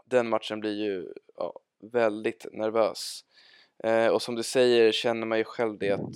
den 0.05 0.29
matchen 0.29 0.61
blir 0.61 0.85
ju 0.85 1.13
ja, 1.37 1.61
väldigt 1.93 2.47
nervös. 2.53 3.25
Eh, 3.85 4.07
och 4.07 4.23
som 4.23 4.35
du 4.35 4.43
säger 4.43 4.93
känner 4.93 5.27
man 5.27 5.39
ju 5.39 5.45
själv 5.45 5.79
det 5.79 5.91
att 5.91 6.15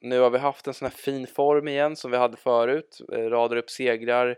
nu 0.00 0.20
har 0.20 0.30
vi 0.30 0.38
haft 0.38 0.66
en 0.66 0.74
sån 0.74 0.86
här 0.86 0.96
fin 0.96 1.26
form 1.26 1.68
igen 1.68 1.96
som 1.96 2.10
vi 2.10 2.16
hade 2.16 2.36
förut, 2.36 3.00
radar 3.08 3.56
upp 3.56 3.70
segrar, 3.70 4.36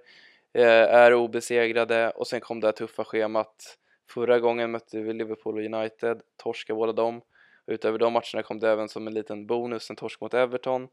är 0.52 1.14
obesegrade 1.14 2.10
och 2.10 2.26
sen 2.26 2.40
kom 2.40 2.60
det 2.60 2.66
här 2.66 2.72
tuffa 2.72 3.04
schemat. 3.04 3.78
Förra 4.10 4.38
gången 4.38 4.70
mötte 4.70 5.00
vi 5.00 5.12
Liverpool 5.12 5.58
och 5.58 5.64
United, 5.74 6.20
torskade 6.36 6.76
båda 6.76 6.92
dem. 6.92 7.22
Utöver 7.66 7.98
de 7.98 8.12
matcherna 8.12 8.42
kom 8.42 8.60
det 8.60 8.70
även 8.70 8.88
som 8.88 9.06
en 9.06 9.14
liten 9.14 9.46
bonus 9.46 9.90
en 9.90 9.96
torsk 9.96 10.20
mot 10.20 10.34
Everton 10.34 10.88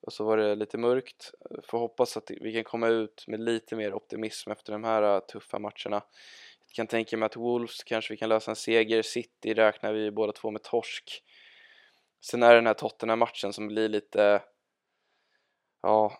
och 0.00 0.12
så 0.12 0.24
var 0.24 0.36
det 0.36 0.54
lite 0.54 0.78
mörkt. 0.78 1.32
Får 1.62 1.78
hoppas 1.78 2.16
att 2.16 2.30
vi 2.30 2.52
kan 2.52 2.64
komma 2.64 2.88
ut 2.88 3.24
med 3.26 3.40
lite 3.40 3.76
mer 3.76 3.94
optimism 3.94 4.50
efter 4.50 4.72
de 4.72 4.84
här 4.84 5.02
äh, 5.02 5.20
tuffa 5.20 5.58
matcherna 5.58 6.02
kan 6.74 6.86
tänka 6.86 7.16
mig 7.16 7.26
att 7.26 7.36
Wolves 7.36 7.84
kanske 7.84 8.12
vi 8.12 8.16
kan 8.16 8.28
lösa 8.28 8.50
en 8.50 8.56
seger. 8.56 9.02
City 9.02 9.54
räknar 9.54 9.92
vi 9.92 10.10
båda 10.10 10.32
två 10.32 10.50
med 10.50 10.62
torsk. 10.62 11.22
Sen 12.20 12.42
är 12.42 12.50
det 12.50 12.54
den 12.54 12.66
här 12.66 12.74
Tottenham-matchen 12.74 13.52
som 13.52 13.68
blir 13.68 13.88
lite, 13.88 14.42
ja, 15.82 16.18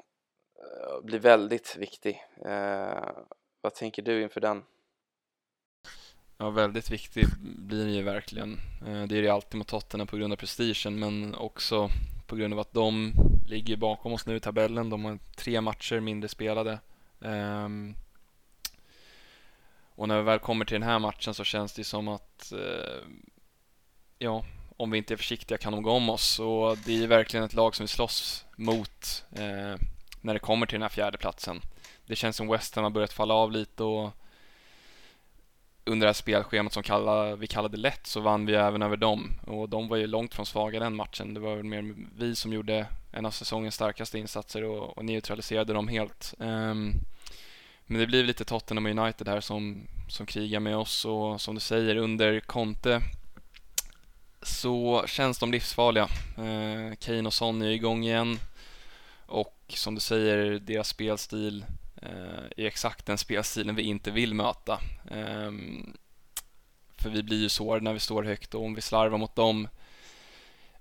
äh, 0.58 1.04
blir 1.04 1.18
väldigt 1.18 1.76
viktig. 1.76 2.22
Eh, 2.44 3.08
vad 3.60 3.74
tänker 3.74 4.02
du 4.02 4.22
inför 4.22 4.40
den? 4.40 4.62
Ja, 6.38 6.50
väldigt 6.50 6.90
viktig 6.90 7.26
blir 7.38 7.84
den 7.84 7.94
ju 7.94 8.02
verkligen. 8.02 8.60
Eh, 8.86 9.02
det 9.02 9.18
är 9.18 9.22
det 9.22 9.28
alltid 9.28 9.58
mot 9.58 9.68
Tottenham 9.68 10.06
på 10.06 10.16
grund 10.16 10.32
av 10.32 10.36
prestigen, 10.36 10.98
men 10.98 11.34
också 11.34 11.90
på 12.26 12.36
grund 12.36 12.54
av 12.54 12.60
att 12.60 12.72
de 12.72 13.12
ligger 13.46 13.76
bakom 13.76 14.12
oss 14.12 14.26
nu 14.26 14.36
i 14.36 14.40
tabellen. 14.40 14.90
De 14.90 15.04
har 15.04 15.18
tre 15.36 15.60
matcher 15.60 16.00
mindre 16.00 16.28
spelade. 16.28 16.78
Ehm, 17.20 17.94
och 19.94 20.08
när 20.08 20.16
vi 20.16 20.22
väl 20.22 20.38
kommer 20.38 20.64
till 20.64 20.80
den 20.80 20.88
här 20.88 20.98
matchen 20.98 21.34
så 21.34 21.44
känns 21.44 21.72
det 21.72 21.84
som 21.84 22.08
att 22.08 22.52
eh, 22.52 23.08
ja, 24.18 24.44
om 24.76 24.90
vi 24.90 24.98
inte 24.98 25.14
är 25.14 25.16
försiktiga 25.16 25.58
kan 25.58 25.72
de 25.72 25.82
gå 25.82 25.90
om 25.90 26.10
oss. 26.10 26.38
Och 26.38 26.78
det 26.78 27.04
är 27.04 27.06
verkligen 27.06 27.44
ett 27.44 27.54
lag 27.54 27.76
som 27.76 27.84
vi 27.84 27.88
slåss 27.88 28.44
mot 28.56 29.24
eh, 29.32 29.80
när 30.20 30.34
det 30.34 30.38
kommer 30.38 30.66
till 30.66 30.74
den 30.74 30.82
här 30.82 30.88
fjärde 30.88 31.18
platsen. 31.18 31.60
Det 32.06 32.16
känns 32.16 32.36
som 32.36 32.48
West 32.48 32.74
Ham 32.74 32.84
har 32.84 32.90
börjat 32.90 33.12
falla 33.12 33.34
av 33.34 33.52
lite 33.52 33.82
och 33.84 34.10
under 35.86 36.06
det 36.06 36.08
här 36.08 36.14
spelschemat 36.14 36.72
som 36.72 36.82
kalla, 36.82 37.36
vi 37.36 37.46
kallade 37.46 37.76
lätt 37.76 38.06
så 38.06 38.20
vann 38.20 38.46
vi 38.46 38.54
även 38.54 38.82
över 38.82 38.96
dem 38.96 39.32
och 39.46 39.68
de 39.68 39.88
var 39.88 39.96
ju 39.96 40.06
långt 40.06 40.34
från 40.34 40.46
svaga 40.46 40.80
den 40.80 40.96
matchen. 40.96 41.34
Det 41.34 41.40
var 41.40 41.56
väl 41.56 41.64
mer 41.64 41.94
vi 42.18 42.34
som 42.34 42.52
gjorde 42.52 42.86
en 43.12 43.26
av 43.26 43.30
säsongens 43.30 43.74
starkaste 43.74 44.18
insatser 44.18 44.64
och, 44.64 44.98
och 44.98 45.04
neutraliserade 45.04 45.72
dem 45.72 45.88
helt. 45.88 46.34
Um, 46.38 46.92
men 47.86 48.00
det 48.00 48.06
blir 48.06 48.24
lite 48.24 48.44
Tottenham 48.44 48.86
och 48.86 49.04
United 49.04 49.28
här 49.28 49.40
som, 49.40 49.86
som 50.08 50.26
krigar 50.26 50.60
med 50.60 50.76
oss 50.76 51.04
och 51.04 51.40
som 51.40 51.54
du 51.54 51.60
säger 51.60 51.96
under 51.96 52.40
Conte 52.40 53.00
så 54.42 55.04
känns 55.06 55.38
de 55.38 55.52
livsfarliga. 55.52 56.08
Uh, 56.38 56.94
Kane 56.94 57.26
och 57.26 57.34
Son 57.34 57.62
är 57.62 57.70
igång 57.70 58.04
igen 58.04 58.38
och 59.26 59.54
som 59.68 59.94
du 59.94 60.00
säger, 60.00 60.58
deras 60.58 60.88
spelstil 60.88 61.64
Eh, 62.04 62.44
är 62.56 62.66
exakt 62.66 63.06
den 63.06 63.18
spelstilen 63.18 63.74
vi 63.74 63.82
inte 63.82 64.10
vill 64.10 64.34
möta. 64.34 64.80
Ehm, 65.10 65.96
för 66.96 67.10
vi 67.10 67.22
blir 67.22 67.38
ju 67.38 67.48
sårade 67.48 67.84
när 67.84 67.92
vi 67.92 68.00
står 68.00 68.22
högt 68.22 68.54
och 68.54 68.64
om 68.64 68.74
vi 68.74 68.80
slarvar 68.80 69.18
mot 69.18 69.36
dem 69.36 69.68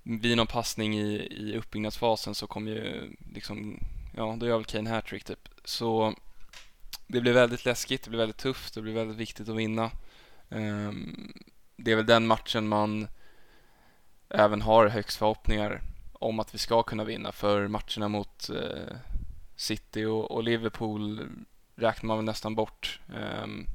vid 0.02 0.36
någon 0.36 0.46
passning 0.46 0.98
i, 0.98 1.14
i 1.30 1.56
uppbyggnadsfasen 1.56 2.34
så 2.34 2.46
kommer 2.46 2.70
ju 2.70 3.10
liksom, 3.34 3.80
ja 4.16 4.36
då 4.40 4.46
gör 4.46 4.56
väl 4.56 4.64
Kane 4.64 4.90
hattrick 4.90 5.24
typ. 5.24 5.48
Så 5.64 6.14
det 7.06 7.20
blir 7.20 7.32
väldigt 7.32 7.64
läskigt, 7.64 8.04
det 8.04 8.10
blir 8.10 8.20
väldigt 8.20 8.36
tufft, 8.36 8.74
det 8.74 8.82
blir 8.82 8.94
väldigt 8.94 9.16
viktigt 9.16 9.48
att 9.48 9.56
vinna. 9.56 9.90
Ehm, 10.50 11.32
det 11.76 11.92
är 11.92 11.96
väl 11.96 12.06
den 12.06 12.26
matchen 12.26 12.68
man 12.68 13.08
även 14.28 14.62
har 14.62 14.88
högst 14.88 15.16
förhoppningar 15.16 15.82
om 16.12 16.40
att 16.40 16.54
vi 16.54 16.58
ska 16.58 16.82
kunna 16.82 17.04
vinna 17.04 17.32
för 17.32 17.68
matcherna 17.68 18.08
mot 18.08 18.50
eh, 18.50 18.96
City 19.56 20.04
och, 20.04 20.30
och, 20.30 20.44
Liverpool 20.44 21.28
räknar 21.76 22.08
man 22.08 22.16
väl 22.16 22.24
nästan 22.24 22.54
bort. 22.54 23.00
Um, 23.42 23.66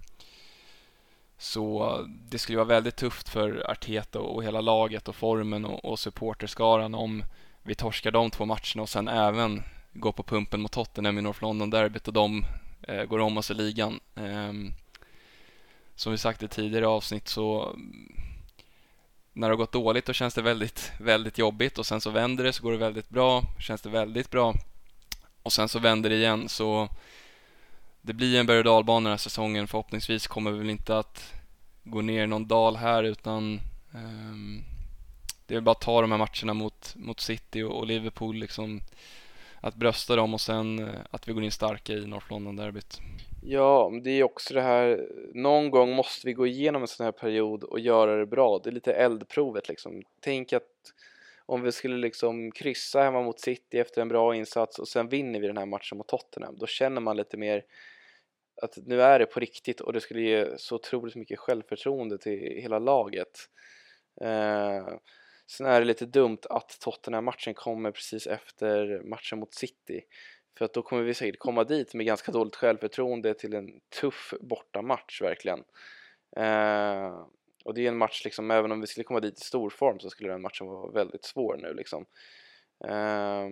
så 1.38 1.98
det 2.08 2.40
skulle 2.40 2.58
vara 2.58 2.68
väldigt 2.68 2.96
tufft 2.96 3.30
för 3.30 3.72
Arteta 3.72 4.20
och 4.20 4.44
hela 4.44 4.62
laget 4.62 5.08
och 5.08 5.16
formen 5.16 5.66
och, 5.66 5.86
och 5.86 6.00
supporterskaran 6.00 6.96
om 6.96 7.24
vi 7.64 7.76
torskar 7.76 8.12
de 8.12 8.32
två 8.32 8.46
matcherna 8.46 8.82
och 8.82 8.90
sen 8.90 9.08
även 9.08 9.64
går 9.94 10.12
på 10.12 10.24
pumpen 10.24 10.62
mot 10.62 10.72
Tottenham 10.72 11.18
i 11.18 11.22
North 11.22 11.42
London-derbyt 11.42 12.08
och 12.08 12.14
de 12.14 12.46
eh, 12.82 13.04
går 13.04 13.20
om 13.20 13.38
oss 13.38 13.52
i 13.52 13.54
ligan. 13.54 14.00
Eh, 14.16 14.54
som 15.96 16.12
vi 16.12 16.18
sagt 16.18 16.44
i 16.44 16.48
tidigare 16.48 16.88
avsnitt 16.88 17.28
så 17.28 17.76
när 19.34 19.48
det 19.48 19.52
har 19.52 19.58
gått 19.58 19.72
dåligt 19.72 20.06
då 20.06 20.14
känns 20.14 20.34
det 20.34 20.42
väldigt, 20.42 20.92
väldigt 21.00 21.38
jobbigt 21.38 21.78
och 21.78 21.86
sen 21.86 22.02
så 22.02 22.10
vänder 22.10 22.44
det 22.44 22.54
så 22.54 22.64
går 22.64 22.72
det 22.72 22.78
väldigt 22.78 23.10
bra, 23.10 23.44
känns 23.60 23.82
det 23.82 23.90
väldigt 23.90 24.32
bra 24.32 24.54
och 25.44 25.54
sen 25.54 25.70
så 25.70 25.80
vänder 25.80 26.10
det 26.10 26.16
igen 26.16 26.50
så 26.50 26.90
det 28.02 28.14
blir 28.14 28.40
en 28.40 28.46
berg 28.46 28.58
och 28.58 28.64
dalbana 28.64 29.10
den 29.10 29.12
här 29.12 29.18
säsongen. 29.18 29.68
Förhoppningsvis 29.68 30.28
kommer 30.28 30.52
vi 30.52 30.58
väl 30.58 30.70
inte 30.70 30.98
att 30.98 31.34
gå 31.84 32.02
ner 32.02 32.24
i 32.24 32.28
någon 32.28 32.48
dal 32.48 32.76
här 32.76 33.04
utan 33.04 33.60
um, 33.94 34.64
det 35.46 35.56
är 35.56 35.62
bara 35.62 35.72
att 35.72 35.82
ta 35.82 36.02
de 36.02 36.12
här 36.12 36.18
matcherna 36.18 36.54
mot, 36.54 36.96
mot 36.96 37.20
City 37.20 37.64
och, 37.64 37.78
och 37.78 37.88
Liverpool 37.88 38.36
liksom 38.36 38.82
att 39.62 39.76
brösta 39.76 40.16
dem 40.16 40.34
och 40.34 40.42
sen 40.42 40.80
eh, 40.80 40.96
att 41.12 41.28
vi 41.28 41.34
går 41.34 41.44
in 41.44 41.52
starka 41.52 41.94
i 41.94 42.06
North 42.06 42.32
London-derbyt. 42.32 43.00
Ja, 43.44 43.92
det 44.04 44.10
är 44.10 44.24
också 44.24 44.54
det 44.54 44.62
här, 44.62 45.08
någon 45.34 45.72
gång 45.72 45.96
måste 45.96 46.28
vi 46.28 46.34
gå 46.34 46.48
igenom 46.48 46.82
en 46.82 46.88
sån 46.88 47.04
här 47.04 47.12
period 47.12 47.64
och 47.64 47.80
göra 47.80 48.16
det 48.16 48.26
bra. 48.26 48.60
Det 48.64 48.70
är 48.70 48.72
lite 48.72 48.94
eldprovet 48.94 49.70
liksom. 49.70 50.04
Tänk 50.20 50.54
att 50.54 50.64
om 51.50 51.62
vi 51.62 51.72
skulle 51.72 51.98
liksom 51.98 52.52
kryssa 52.52 53.02
hemma 53.02 53.22
mot 53.22 53.40
City 53.40 53.80
efter 53.80 54.02
en 54.02 54.08
bra 54.08 54.36
insats 54.36 54.80
och 54.80 54.88
sen 54.88 55.10
vinner 55.10 55.40
vi 55.40 55.48
den 55.48 55.58
här 55.58 55.66
matchen 55.66 55.98
mot 55.98 56.08
Tottenham, 56.08 56.56
då 56.58 56.68
känner 56.68 57.02
man 57.02 57.18
lite 57.18 57.38
mer 57.38 57.64
att 58.62 58.78
nu 58.86 59.02
är 59.02 59.20
det 59.20 59.26
på 59.26 59.40
riktigt 59.40 59.82
och 59.82 59.94
det 59.94 60.02
skulle 60.02 60.22
ge 60.22 60.58
så 60.58 60.76
otroligt 60.76 61.16
mycket 61.16 61.40
självförtroende 61.40 62.18
till 62.18 62.40
hela 62.62 62.80
laget. 62.80 63.50
Eh, 64.22 64.88
sen 65.48 65.68
är 65.68 65.80
det 65.80 65.86
lite 65.86 66.06
dumt 66.06 66.40
att 66.50 66.78
Tottenham-matchen 66.80 67.54
kommer 67.54 67.92
precis 67.92 68.28
efter 68.28 69.02
matchen 69.04 69.40
mot 69.40 69.54
City 69.54 70.02
för 70.58 70.66
att 70.66 70.74
då 70.74 70.82
kommer 70.82 71.04
vi 71.04 71.14
säkert 71.14 71.40
komma 71.40 71.64
dit 71.64 71.94
med 71.94 72.06
ganska 72.06 72.32
dåligt 72.32 72.56
självförtroende 72.56 73.34
till 73.34 73.54
en 73.54 73.68
tuff 74.02 74.34
bortamatch 74.42 75.22
verkligen. 75.22 75.64
Eh, 76.38 77.26
och 77.66 77.74
det 77.74 77.82
är 77.82 77.88
en 77.88 77.98
match 77.98 78.24
liksom, 78.24 78.52
även 78.52 78.72
om 78.72 78.82
vi 78.82 78.88
skulle 78.88 79.04
komma 79.04 79.20
dit 79.20 79.38
i 79.38 79.46
stor 79.46 79.70
form 79.70 80.00
så 80.00 80.10
skulle 80.10 80.30
den 80.30 80.42
matchen 80.42 80.68
vara 80.68 80.92
väldigt 80.92 81.26
svår 81.26 81.58
nu 81.58 81.74
liksom. 81.74 82.06
Eh, 82.86 83.48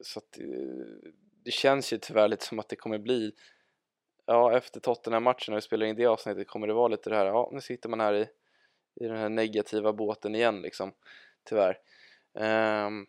så 0.00 0.18
att 0.18 0.38
eh, 0.38 1.10
det 1.44 1.50
känns 1.50 1.92
ju 1.92 1.98
tyvärr 1.98 2.28
lite 2.28 2.44
som 2.44 2.58
att 2.58 2.68
det 2.68 2.76
kommer 2.76 2.98
bli 2.98 3.32
ja, 4.26 4.56
efter 4.56 4.80
Tottenham-matchen 4.80 5.52
när 5.52 5.56
vi 5.56 5.62
spelar 5.62 5.86
in 5.86 5.96
det 5.96 6.06
avsnittet 6.06 6.48
kommer 6.48 6.66
det 6.66 6.74
vara 6.74 6.88
lite 6.88 7.10
det 7.10 7.16
här, 7.16 7.26
ja, 7.26 7.50
nu 7.52 7.60
sitter 7.60 7.88
man 7.88 8.00
här 8.00 8.14
i, 8.14 8.28
i 9.00 9.06
den 9.06 9.16
här 9.16 9.28
negativa 9.28 9.92
båten 9.92 10.34
igen 10.34 10.62
liksom, 10.62 10.92
tyvärr. 11.44 11.78
Um, 12.34 13.06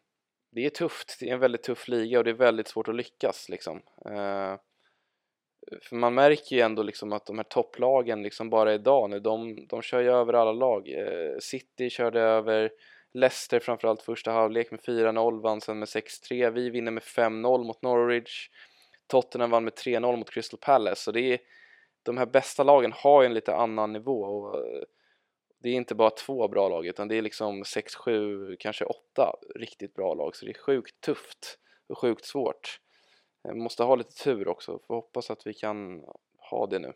det 0.52 0.66
är 0.66 0.70
tufft, 0.70 1.18
det 1.20 1.30
är 1.30 1.34
en 1.34 1.40
väldigt 1.40 1.64
tuff 1.64 1.88
liga 1.88 2.18
och 2.18 2.24
det 2.24 2.30
är 2.30 2.34
väldigt 2.34 2.68
svårt 2.68 2.88
att 2.88 2.96
lyckas 2.96 3.50
liksom. 3.50 3.82
Uh, 4.06 4.56
för 5.82 5.96
man 5.96 6.14
märker 6.14 6.56
ju 6.56 6.62
ändå 6.62 6.84
liksom 6.84 7.14
att 7.14 7.26
de 7.26 7.38
här 7.38 7.44
topplagen 7.44 8.24
liksom 8.24 8.50
bara 8.50 8.74
idag 8.74 9.10
nu, 9.10 9.20
de, 9.20 9.68
de 9.68 9.82
kör 9.82 10.02
ju 10.02 10.12
över 10.12 10.34
alla 10.34 10.52
lag. 10.52 10.90
Eh, 10.90 11.38
City 11.40 11.90
körde 11.90 12.22
över 12.22 12.72
Leicester 13.14 13.60
framförallt 13.60 14.02
första 14.02 14.32
halvlek 14.32 14.72
med 14.72 14.80
4-0, 14.80 15.42
vann 15.42 15.62
sen 15.62 15.80
med 15.80 15.88
6-3. 15.88 16.52
Vi 16.52 16.70
vinner 16.70 16.92
med 16.92 17.04
5-0 17.04 17.64
mot 17.64 17.82
Norwich. 17.82 18.50
Tottenham 19.08 19.50
vann 19.50 19.64
med 19.64 19.74
3-0 19.74 20.18
mot 20.18 20.30
Crystal 20.30 20.60
Palace 20.60 21.02
så 21.02 21.12
det 21.12 21.22
är 21.22 21.40
de 22.04 22.18
här 22.18 22.26
bästa 22.26 22.64
lagen 22.64 22.92
har 22.96 23.22
ju 23.22 23.26
en 23.26 23.34
lite 23.34 23.56
annan 23.56 23.94
nivå 23.94 24.22
och 24.22 24.56
eh, 24.56 24.84
det 25.62 25.70
är 25.70 25.74
inte 25.74 25.96
bara 25.96 26.10
två 26.10 26.48
bra 26.48 26.70
lag 26.70 26.86
utan 26.86 27.08
det 27.08 27.16
är 27.16 27.22
liksom 27.22 27.66
6, 27.66 27.96
7, 27.96 28.56
kanske 28.60 28.86
8 28.86 29.34
riktigt 29.56 29.94
bra 29.94 30.14
lag 30.14 30.36
så 30.36 30.46
det 30.46 30.52
är 30.52 30.62
sjukt 30.62 31.02
tufft 31.02 31.60
och 31.88 31.98
sjukt 31.98 32.26
svårt. 32.26 32.80
Vi 33.54 33.60
måste 33.60 33.84
ha 33.84 33.96
lite 33.96 34.24
tur 34.24 34.48
också, 34.48 34.80
får 34.88 34.96
hoppas 34.96 35.30
att 35.30 35.48
vi 35.48 35.54
kan 35.54 36.04
ha 36.50 36.68
det 36.68 36.80
nu. 36.80 36.94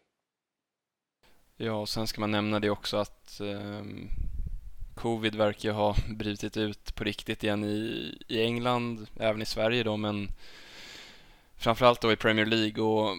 Ja, 1.58 1.74
och 1.74 1.90
sen 1.90 2.08
ska 2.08 2.22
man 2.22 2.32
nämna 2.32 2.60
det 2.60 2.70
också 2.70 2.98
att 2.98 3.40
eh, 3.40 3.84
covid 4.96 5.36
verkar 5.36 5.70
ju 5.70 5.76
ha 5.76 5.96
brutit 6.10 6.58
ut 6.58 6.96
på 6.96 7.04
riktigt 7.04 7.44
igen 7.44 7.64
i, 7.64 8.18
i 8.28 8.44
England, 8.44 9.08
även 9.20 9.42
i 9.42 9.46
Sverige 9.46 9.84
då, 9.84 9.98
men 9.98 10.28
framförallt 11.56 12.02
då 12.02 12.12
i 12.12 12.16
Premier 12.16 12.46
League 12.46 12.84
och 12.84 13.18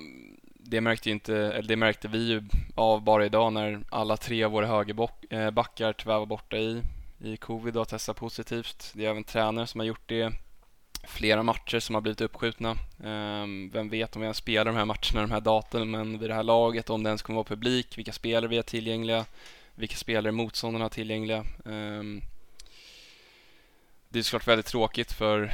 det 0.67 0.81
märkte, 0.81 1.11
inte, 1.11 1.37
eller 1.37 1.69
det 1.69 1.77
märkte 1.77 2.09
vi 2.09 2.29
ju 2.29 2.43
av 2.75 3.03
bara 3.03 3.27
idag 3.27 3.53
när 3.53 3.81
alla 3.91 4.17
tre 4.17 4.45
av 4.45 4.53
våra 4.53 4.67
högerbackar 4.67 5.89
eh, 5.89 5.93
tyvärr 5.93 6.19
var 6.19 6.27
borta 6.27 6.57
i, 6.57 6.83
i 7.19 7.37
covid 7.37 7.77
och 7.77 7.89
testade 7.89 8.19
positivt. 8.19 8.93
Det 8.95 9.07
är 9.07 9.11
även 9.11 9.25
tränare 9.25 9.67
som 9.67 9.81
har 9.81 9.87
gjort 9.87 10.09
det. 10.09 10.33
Flera 11.07 11.43
matcher 11.43 11.81
som 11.81 11.95
har 11.95 12.03
blivit 12.03 12.21
uppskjutna. 12.21 12.77
Ehm, 13.05 13.71
vem 13.73 13.89
vet 13.89 14.17
om 14.17 14.21
vi 14.23 14.27
ens 14.27 14.37
spelar 14.37 14.65
de 14.65 14.77
här 14.77 14.85
matcherna, 14.85 15.21
de 15.21 15.31
här 15.31 15.41
datumen 15.41 16.19
vid 16.19 16.31
det 16.31 16.35
här 16.35 16.43
laget, 16.43 16.91
om 16.91 17.03
det 17.03 17.09
ens 17.09 17.23
kommer 17.23 17.37
vara 17.37 17.45
publik, 17.45 17.99
vilka 17.99 18.13
spelare 18.13 18.49
vi 18.49 18.57
har 18.57 18.63
tillgängliga, 18.63 19.25
vilka 19.75 19.97
spelare 19.97 20.33
motståndarna 20.33 20.85
har 20.85 20.91
tillgängliga. 20.91 21.45
Ehm, 21.65 22.23
det 24.09 24.19
är 24.19 24.23
såklart 24.23 24.49
väldigt 24.49 24.67
tråkigt 24.67 25.13
för 25.13 25.53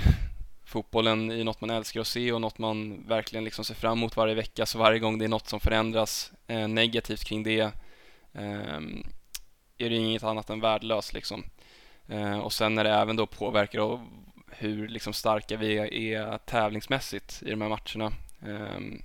fotbollen 0.64 1.30
är 1.30 1.44
något 1.44 1.60
man 1.60 1.70
älskar 1.70 2.00
att 2.00 2.06
se 2.06 2.32
och 2.32 2.40
något 2.40 2.58
man 2.58 3.04
verkligen 3.06 3.44
liksom 3.44 3.64
ser 3.64 3.74
fram 3.74 3.98
emot 3.98 4.16
varje 4.16 4.34
vecka. 4.34 4.66
Så 4.66 4.78
varje 4.78 4.98
gång 4.98 5.18
det 5.18 5.24
är 5.24 5.28
något 5.28 5.48
som 5.48 5.60
förändras 5.60 6.32
eh, 6.46 6.68
negativt 6.68 7.24
kring 7.24 7.42
det 7.42 7.72
ehm, 8.32 9.02
är 9.78 9.90
det 9.90 9.96
inget 9.96 10.22
annat 10.22 10.50
än 10.50 10.60
värdelöst 10.60 11.12
liksom. 11.12 11.44
Och 12.42 12.52
sen 12.52 12.74
när 12.74 12.84
det 12.84 12.90
även 12.90 13.16
då 13.16 13.26
påverkar 13.26 13.78
hur 14.60 14.88
liksom 14.88 15.12
starka 15.12 15.56
vi 15.56 16.12
är 16.12 16.38
tävlingsmässigt 16.38 17.42
i 17.46 17.50
de 17.50 17.60
här 17.60 17.68
matcherna 17.68 18.12
ehm, 18.42 19.02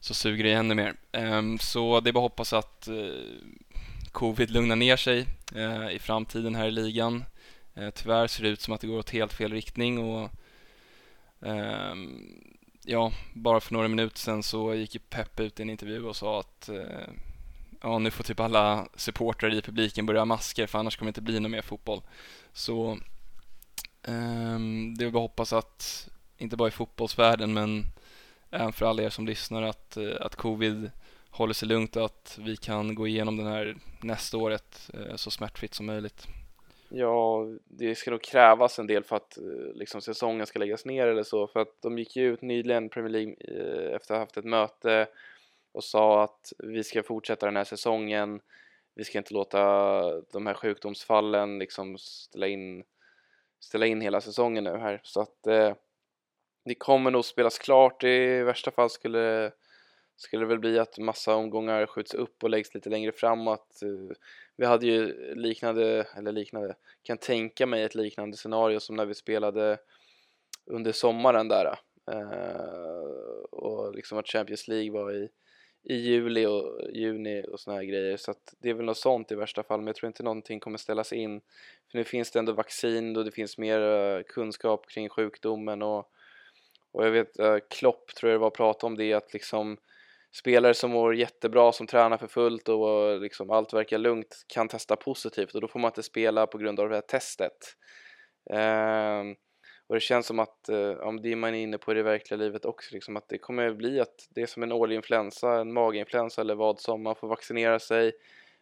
så 0.00 0.14
suger 0.14 0.44
det 0.44 0.52
ännu 0.52 0.74
mer. 0.74 0.94
Ehm, 1.12 1.58
så 1.58 2.00
det 2.00 2.10
är 2.10 2.12
bara 2.12 2.26
att 2.26 2.30
hoppas 2.30 2.52
att 2.52 2.88
eh, 2.88 2.94
covid 4.12 4.50
lugnar 4.50 4.76
ner 4.76 4.96
sig 4.96 5.26
eh, 5.54 5.90
i 5.90 5.98
framtiden 5.98 6.54
här 6.54 6.68
i 6.68 6.70
ligan. 6.70 7.24
Eh, 7.74 7.90
tyvärr 7.90 8.26
ser 8.26 8.42
det 8.42 8.48
ut 8.48 8.60
som 8.60 8.74
att 8.74 8.80
det 8.80 8.86
går 8.86 8.98
åt 8.98 9.10
helt 9.10 9.32
fel 9.32 9.52
riktning 9.52 9.98
och 9.98 10.30
ehm, 11.40 12.42
ja, 12.84 13.12
bara 13.32 13.60
för 13.60 13.72
några 13.72 13.88
minuter 13.88 14.18
sedan 14.18 14.42
så 14.42 14.74
gick 14.74 14.94
ju 14.94 15.00
Peppe 15.00 15.42
ut 15.42 15.60
i 15.60 15.62
en 15.62 15.70
intervju 15.70 16.04
och 16.04 16.16
sa 16.16 16.40
att 16.40 16.70
ja, 17.82 17.98
nu 17.98 18.10
får 18.10 18.24
typ 18.24 18.40
alla 18.40 18.88
supportrar 18.94 19.54
i 19.54 19.62
publiken 19.62 20.06
börja 20.06 20.24
masker 20.24 20.66
för 20.66 20.78
annars 20.78 20.96
kommer 20.96 21.06
det 21.06 21.10
inte 21.10 21.22
bli 21.22 21.40
någon 21.40 21.50
mer 21.50 21.62
fotboll. 21.62 22.02
Så 22.52 22.98
Ehm, 24.08 24.94
det 24.98 25.04
är 25.04 25.10
bara 25.10 25.24
att 25.24 25.30
hoppas 25.30 25.52
att, 25.52 26.08
inte 26.36 26.56
bara 26.56 26.68
i 26.68 26.70
fotbollsvärlden 26.70 27.54
men 27.54 27.82
även 28.50 28.72
för 28.72 28.86
alla 28.86 29.02
er 29.02 29.10
som 29.10 29.26
lyssnar 29.26 29.62
att, 29.62 29.96
eh, 29.96 30.16
att 30.20 30.36
covid 30.36 30.90
håller 31.30 31.54
sig 31.54 31.68
lugnt 31.68 31.96
och 31.96 32.04
att 32.04 32.38
vi 32.42 32.56
kan 32.56 32.94
gå 32.94 33.06
igenom 33.06 33.36
den 33.36 33.46
här 33.46 33.76
nästa 34.02 34.36
året 34.36 34.90
eh, 34.94 35.16
så 35.16 35.30
smärtfritt 35.30 35.74
som 35.74 35.86
möjligt. 35.86 36.26
Ja, 36.88 37.46
det 37.64 37.94
ska 37.94 38.10
nog 38.10 38.22
krävas 38.22 38.78
en 38.78 38.86
del 38.86 39.04
för 39.04 39.16
att 39.16 39.38
eh, 39.38 39.74
liksom, 39.74 40.00
säsongen 40.00 40.46
ska 40.46 40.58
läggas 40.58 40.84
ner 40.84 41.06
eller 41.06 41.22
så 41.22 41.46
för 41.46 41.60
att 41.60 41.82
de 41.82 41.98
gick 41.98 42.16
ju 42.16 42.32
ut 42.32 42.42
nyligen, 42.42 42.88
Premier 42.88 43.10
League, 43.10 43.34
efter 43.96 44.14
att 44.14 44.18
ha 44.18 44.18
haft 44.18 44.36
ett 44.36 44.44
möte 44.44 45.06
och 45.72 45.84
sa 45.84 46.24
att 46.24 46.52
vi 46.58 46.84
ska 46.84 47.02
fortsätta 47.02 47.46
den 47.46 47.56
här 47.56 47.64
säsongen 47.64 48.40
vi 48.94 49.04
ska 49.04 49.18
inte 49.18 49.34
låta 49.34 49.60
de 50.20 50.46
här 50.46 50.54
sjukdomsfallen 50.54 51.58
liksom 51.58 51.98
ställa 51.98 52.46
in, 52.46 52.84
ställa 53.64 53.86
in 53.86 54.00
hela 54.00 54.20
säsongen 54.20 54.64
nu 54.64 54.76
här. 54.76 55.00
Så 55.02 55.20
att 55.20 55.46
eh, 55.46 55.74
det 56.64 56.74
kommer 56.74 57.10
nog 57.10 57.24
spelas 57.24 57.58
klart. 57.58 58.04
I 58.04 58.42
värsta 58.42 58.70
fall 58.70 58.90
skulle 58.90 59.52
skulle 60.16 60.42
det 60.42 60.48
väl 60.48 60.58
bli 60.58 60.78
att 60.78 60.98
massa 60.98 61.34
omgångar 61.34 61.86
skjuts 61.86 62.14
upp 62.14 62.44
och 62.44 62.50
läggs 62.50 62.74
lite 62.74 62.90
längre 62.90 63.12
fram 63.12 63.48
och 63.48 63.54
Eh, 63.82 64.16
vi 64.56 64.66
hade 64.66 64.86
ju 64.86 65.34
liknande, 65.34 66.06
eller 66.16 66.32
liknande, 66.32 66.76
kan 67.02 67.18
tänka 67.18 67.66
mig 67.66 67.82
ett 67.82 67.94
liknande 67.94 68.36
scenario 68.36 68.80
som 68.80 68.96
när 68.96 69.06
vi 69.06 69.14
spelade 69.14 69.78
under 70.66 70.92
sommaren 70.92 71.48
där 71.48 71.64
Eh, 72.10 73.44
och 73.50 73.94
liksom 73.94 74.18
att 74.18 74.28
Champions 74.28 74.68
League 74.68 74.90
var 74.92 75.12
i, 75.12 75.28
i 75.84 75.94
juli 75.94 76.46
och 76.46 76.80
juni 76.92 77.44
och 77.48 77.60
såna 77.60 77.76
här 77.76 77.84
grejer 77.84 78.16
så 78.16 78.30
att 78.30 78.54
det 78.58 78.70
är 78.70 78.74
väl 78.74 78.86
något 78.86 78.98
sånt 78.98 79.32
i 79.32 79.34
värsta 79.34 79.62
fall 79.62 79.80
men 79.80 79.86
jag 79.86 79.96
tror 79.96 80.06
inte 80.06 80.22
någonting 80.22 80.60
kommer 80.60 80.78
ställas 80.78 81.12
in 81.12 81.40
för 81.90 81.98
nu 81.98 82.04
finns 82.04 82.30
det 82.30 82.38
ändå 82.38 82.52
vaccin 82.52 83.16
och 83.16 83.24
det 83.24 83.30
finns 83.30 83.58
mer 83.58 83.80
eh, 83.80 84.22
kunskap 84.22 84.88
kring 84.88 85.08
sjukdomen 85.08 85.82
och, 85.82 86.10
och 86.92 87.06
jag 87.06 87.10
vet 87.10 87.38
eh, 87.38 87.56
Klopp 87.70 88.14
tror 88.14 88.30
jag 88.30 88.38
det 88.38 88.40
var 88.40 88.48
att 88.48 88.54
prata 88.54 88.86
om 88.86 88.96
det 88.96 89.12
att 89.12 89.32
liksom 89.32 89.76
spelare 90.32 90.74
som 90.74 90.90
mår 90.90 91.14
jättebra, 91.14 91.72
som 91.72 91.86
tränar 91.86 92.18
för 92.18 92.26
fullt 92.26 92.68
och 92.68 93.10
eh, 93.10 93.20
liksom 93.20 93.50
allt 93.50 93.72
verkar 93.72 93.98
lugnt 93.98 94.44
kan 94.46 94.68
testa 94.68 94.96
positivt 94.96 95.54
och 95.54 95.60
då 95.60 95.68
får 95.68 95.80
man 95.80 95.88
inte 95.88 96.02
spela 96.02 96.46
på 96.46 96.58
grund 96.58 96.80
av 96.80 96.88
det 96.88 96.94
här 96.94 97.02
testet. 97.02 97.76
Um, 98.50 99.36
och 99.92 99.96
det 99.96 100.00
känns 100.00 100.26
som 100.26 100.38
att, 100.38 100.68
eh, 100.68 100.92
om 100.92 101.22
det 101.22 101.32
är 101.32 101.36
man 101.36 101.54
inne 101.54 101.78
på 101.78 101.92
i 101.92 101.94
det 101.94 102.02
verkliga 102.02 102.38
livet 102.38 102.64
också, 102.64 102.94
liksom 102.94 103.16
att 103.16 103.28
det 103.28 103.38
kommer 103.38 103.72
bli 103.72 104.00
att 104.00 104.28
det 104.30 104.42
är 104.42 104.46
som 104.46 104.62
en 104.62 104.72
årlig 104.72 104.96
influensa, 104.96 105.60
en 105.60 105.72
maginfluensa 105.72 106.40
eller 106.40 106.54
vad 106.54 106.80
som, 106.80 107.02
man 107.02 107.16
får 107.16 107.28
vaccinera 107.28 107.78
sig 107.78 108.12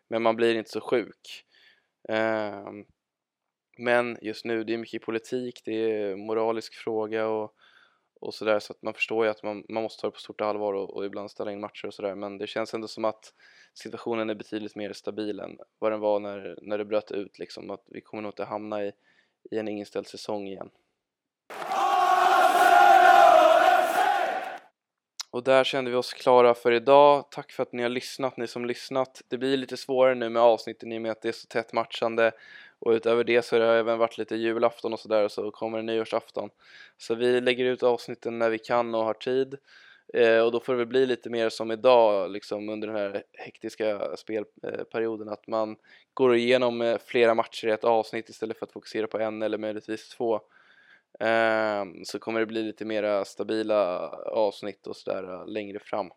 men 0.08 0.22
man 0.22 0.36
blir 0.36 0.54
inte 0.54 0.70
så 0.70 0.80
sjuk. 0.80 1.44
Ehm, 2.08 2.84
men 3.78 4.18
just 4.22 4.44
nu, 4.44 4.64
det 4.64 4.74
är 4.74 4.78
mycket 4.78 5.02
politik, 5.02 5.62
det 5.64 5.72
är 5.72 6.16
moralisk 6.16 6.74
fråga 6.74 7.28
och, 7.28 7.54
och 8.20 8.34
sådär 8.34 8.58
så 8.58 8.72
att 8.72 8.82
man 8.82 8.94
förstår 8.94 9.24
ju 9.24 9.30
att 9.30 9.42
man, 9.42 9.64
man 9.68 9.82
måste 9.82 10.00
ta 10.00 10.06
det 10.06 10.12
på 10.12 10.20
stort 10.20 10.40
allvar 10.40 10.72
och, 10.72 10.96
och 10.96 11.04
ibland 11.04 11.30
ställa 11.30 11.52
in 11.52 11.60
matcher 11.60 11.86
och 11.86 11.94
sådär 11.94 12.14
men 12.14 12.38
det 12.38 12.46
känns 12.46 12.74
ändå 12.74 12.88
som 12.88 13.04
att 13.04 13.34
situationen 13.74 14.30
är 14.30 14.34
betydligt 14.34 14.76
mer 14.76 14.92
stabil 14.92 15.40
än 15.40 15.58
vad 15.78 15.92
den 15.92 16.00
var 16.00 16.20
när, 16.20 16.58
när 16.62 16.78
det 16.78 16.84
bröt 16.84 17.12
ut 17.12 17.38
liksom 17.38 17.70
att 17.70 17.84
vi 17.86 18.00
kommer 18.00 18.22
nog 18.22 18.30
inte 18.30 18.44
hamna 18.44 18.84
i, 18.84 18.92
i 19.50 19.58
en 19.58 19.68
inställd 19.68 20.06
säsong 20.06 20.48
igen. 20.48 20.70
Och 25.32 25.44
där 25.44 25.64
kände 25.64 25.90
vi 25.90 25.96
oss 25.96 26.12
klara 26.12 26.54
för 26.54 26.72
idag. 26.72 27.24
Tack 27.30 27.52
för 27.52 27.62
att 27.62 27.72
ni 27.72 27.82
har 27.82 27.90
lyssnat, 27.90 28.36
ni 28.36 28.46
som 28.46 28.64
lyssnat. 28.64 29.22
Det 29.28 29.38
blir 29.38 29.56
lite 29.56 29.76
svårare 29.76 30.14
nu 30.14 30.28
med 30.28 30.42
avsnitten 30.42 30.92
i 30.92 30.98
och 30.98 31.02
med 31.02 31.12
att 31.12 31.22
det 31.22 31.28
är 31.28 31.32
så 31.32 31.46
tätt 31.46 31.72
matchande 31.72 32.32
och 32.78 32.92
utöver 32.92 33.24
det 33.24 33.42
så 33.42 33.56
har 33.56 33.60
det 33.60 33.78
även 33.78 33.98
varit 33.98 34.18
lite 34.18 34.36
julafton 34.36 34.92
och 34.92 35.00
sådär 35.00 35.24
och 35.24 35.32
så 35.32 35.50
kommer 35.50 35.78
det 35.78 35.84
nyårsafton. 35.84 36.50
Så 36.98 37.14
vi 37.14 37.40
lägger 37.40 37.64
ut 37.64 37.82
avsnitten 37.82 38.38
när 38.38 38.50
vi 38.50 38.58
kan 38.58 38.94
och 38.94 39.04
har 39.04 39.14
tid 39.14 39.56
eh, 40.14 40.38
och 40.38 40.52
då 40.52 40.60
får 40.60 40.72
det 40.72 40.78
väl 40.78 40.86
bli 40.86 41.06
lite 41.06 41.30
mer 41.30 41.48
som 41.48 41.70
idag 41.70 42.30
liksom 42.30 42.68
under 42.68 42.88
den 42.88 42.96
här 42.96 43.22
hektiska 43.32 44.16
spelperioden 44.16 45.28
att 45.28 45.46
man 45.46 45.76
går 46.14 46.36
igenom 46.36 46.80
eh, 46.80 46.98
flera 47.06 47.34
matcher 47.34 47.68
i 47.68 47.70
ett 47.70 47.84
avsnitt 47.84 48.28
istället 48.28 48.58
för 48.58 48.66
att 48.66 48.72
fokusera 48.72 49.06
på 49.06 49.18
en 49.18 49.42
eller 49.42 49.58
möjligtvis 49.58 50.08
två. 50.08 50.40
Eh, 51.20 51.84
så 52.04 52.18
kommer 52.18 52.40
det 52.40 52.46
bli 52.46 52.62
lite 52.62 52.84
mera 52.84 53.24
stabila 53.24 54.08
avsnitt 54.08 54.86
och 54.86 54.96
sådär 54.96 55.34
eh, 55.34 55.46
längre 55.46 55.78
fram. 55.78 56.10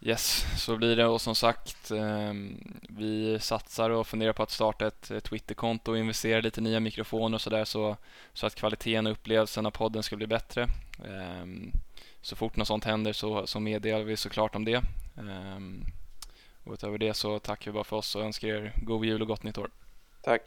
Yes, 0.00 0.44
så 0.56 0.76
blir 0.76 0.96
det 0.96 1.06
och 1.06 1.20
som 1.20 1.34
sagt 1.34 1.90
eh, 1.90 2.32
vi 2.88 3.38
satsar 3.40 3.90
och 3.90 4.06
funderar 4.06 4.32
på 4.32 4.42
att 4.42 4.50
starta 4.50 4.86
ett 4.86 5.24
Twitterkonto 5.24 5.90
och 5.90 5.98
investera 5.98 6.40
lite 6.40 6.60
nya 6.60 6.80
mikrofoner 6.80 7.34
och 7.34 7.40
sådär 7.40 7.64
så, 7.64 7.96
så 8.32 8.46
att 8.46 8.54
kvaliteten 8.54 9.06
och 9.06 9.12
upplevelsen 9.12 9.66
av 9.66 9.70
podden 9.70 10.02
ska 10.02 10.16
bli 10.16 10.26
bättre. 10.26 10.62
Eh, 11.04 11.46
så 12.20 12.36
fort 12.36 12.56
något 12.56 12.68
sånt 12.68 12.84
händer 12.84 13.12
så, 13.12 13.46
så 13.46 13.60
meddelar 13.60 14.04
vi 14.04 14.16
såklart 14.16 14.54
om 14.54 14.64
det. 14.64 14.82
Eh, 15.16 15.60
och 16.64 16.72
utöver 16.72 16.98
det 16.98 17.14
så 17.14 17.38
tackar 17.38 17.70
vi 17.70 17.74
bara 17.74 17.84
för 17.84 17.96
oss 17.96 18.16
och 18.16 18.22
önskar 18.22 18.48
er 18.48 18.72
god 18.82 19.04
jul 19.04 19.22
och 19.22 19.28
gott 19.28 19.42
nytt 19.42 19.58
år. 19.58 19.70
Tack. 20.22 20.42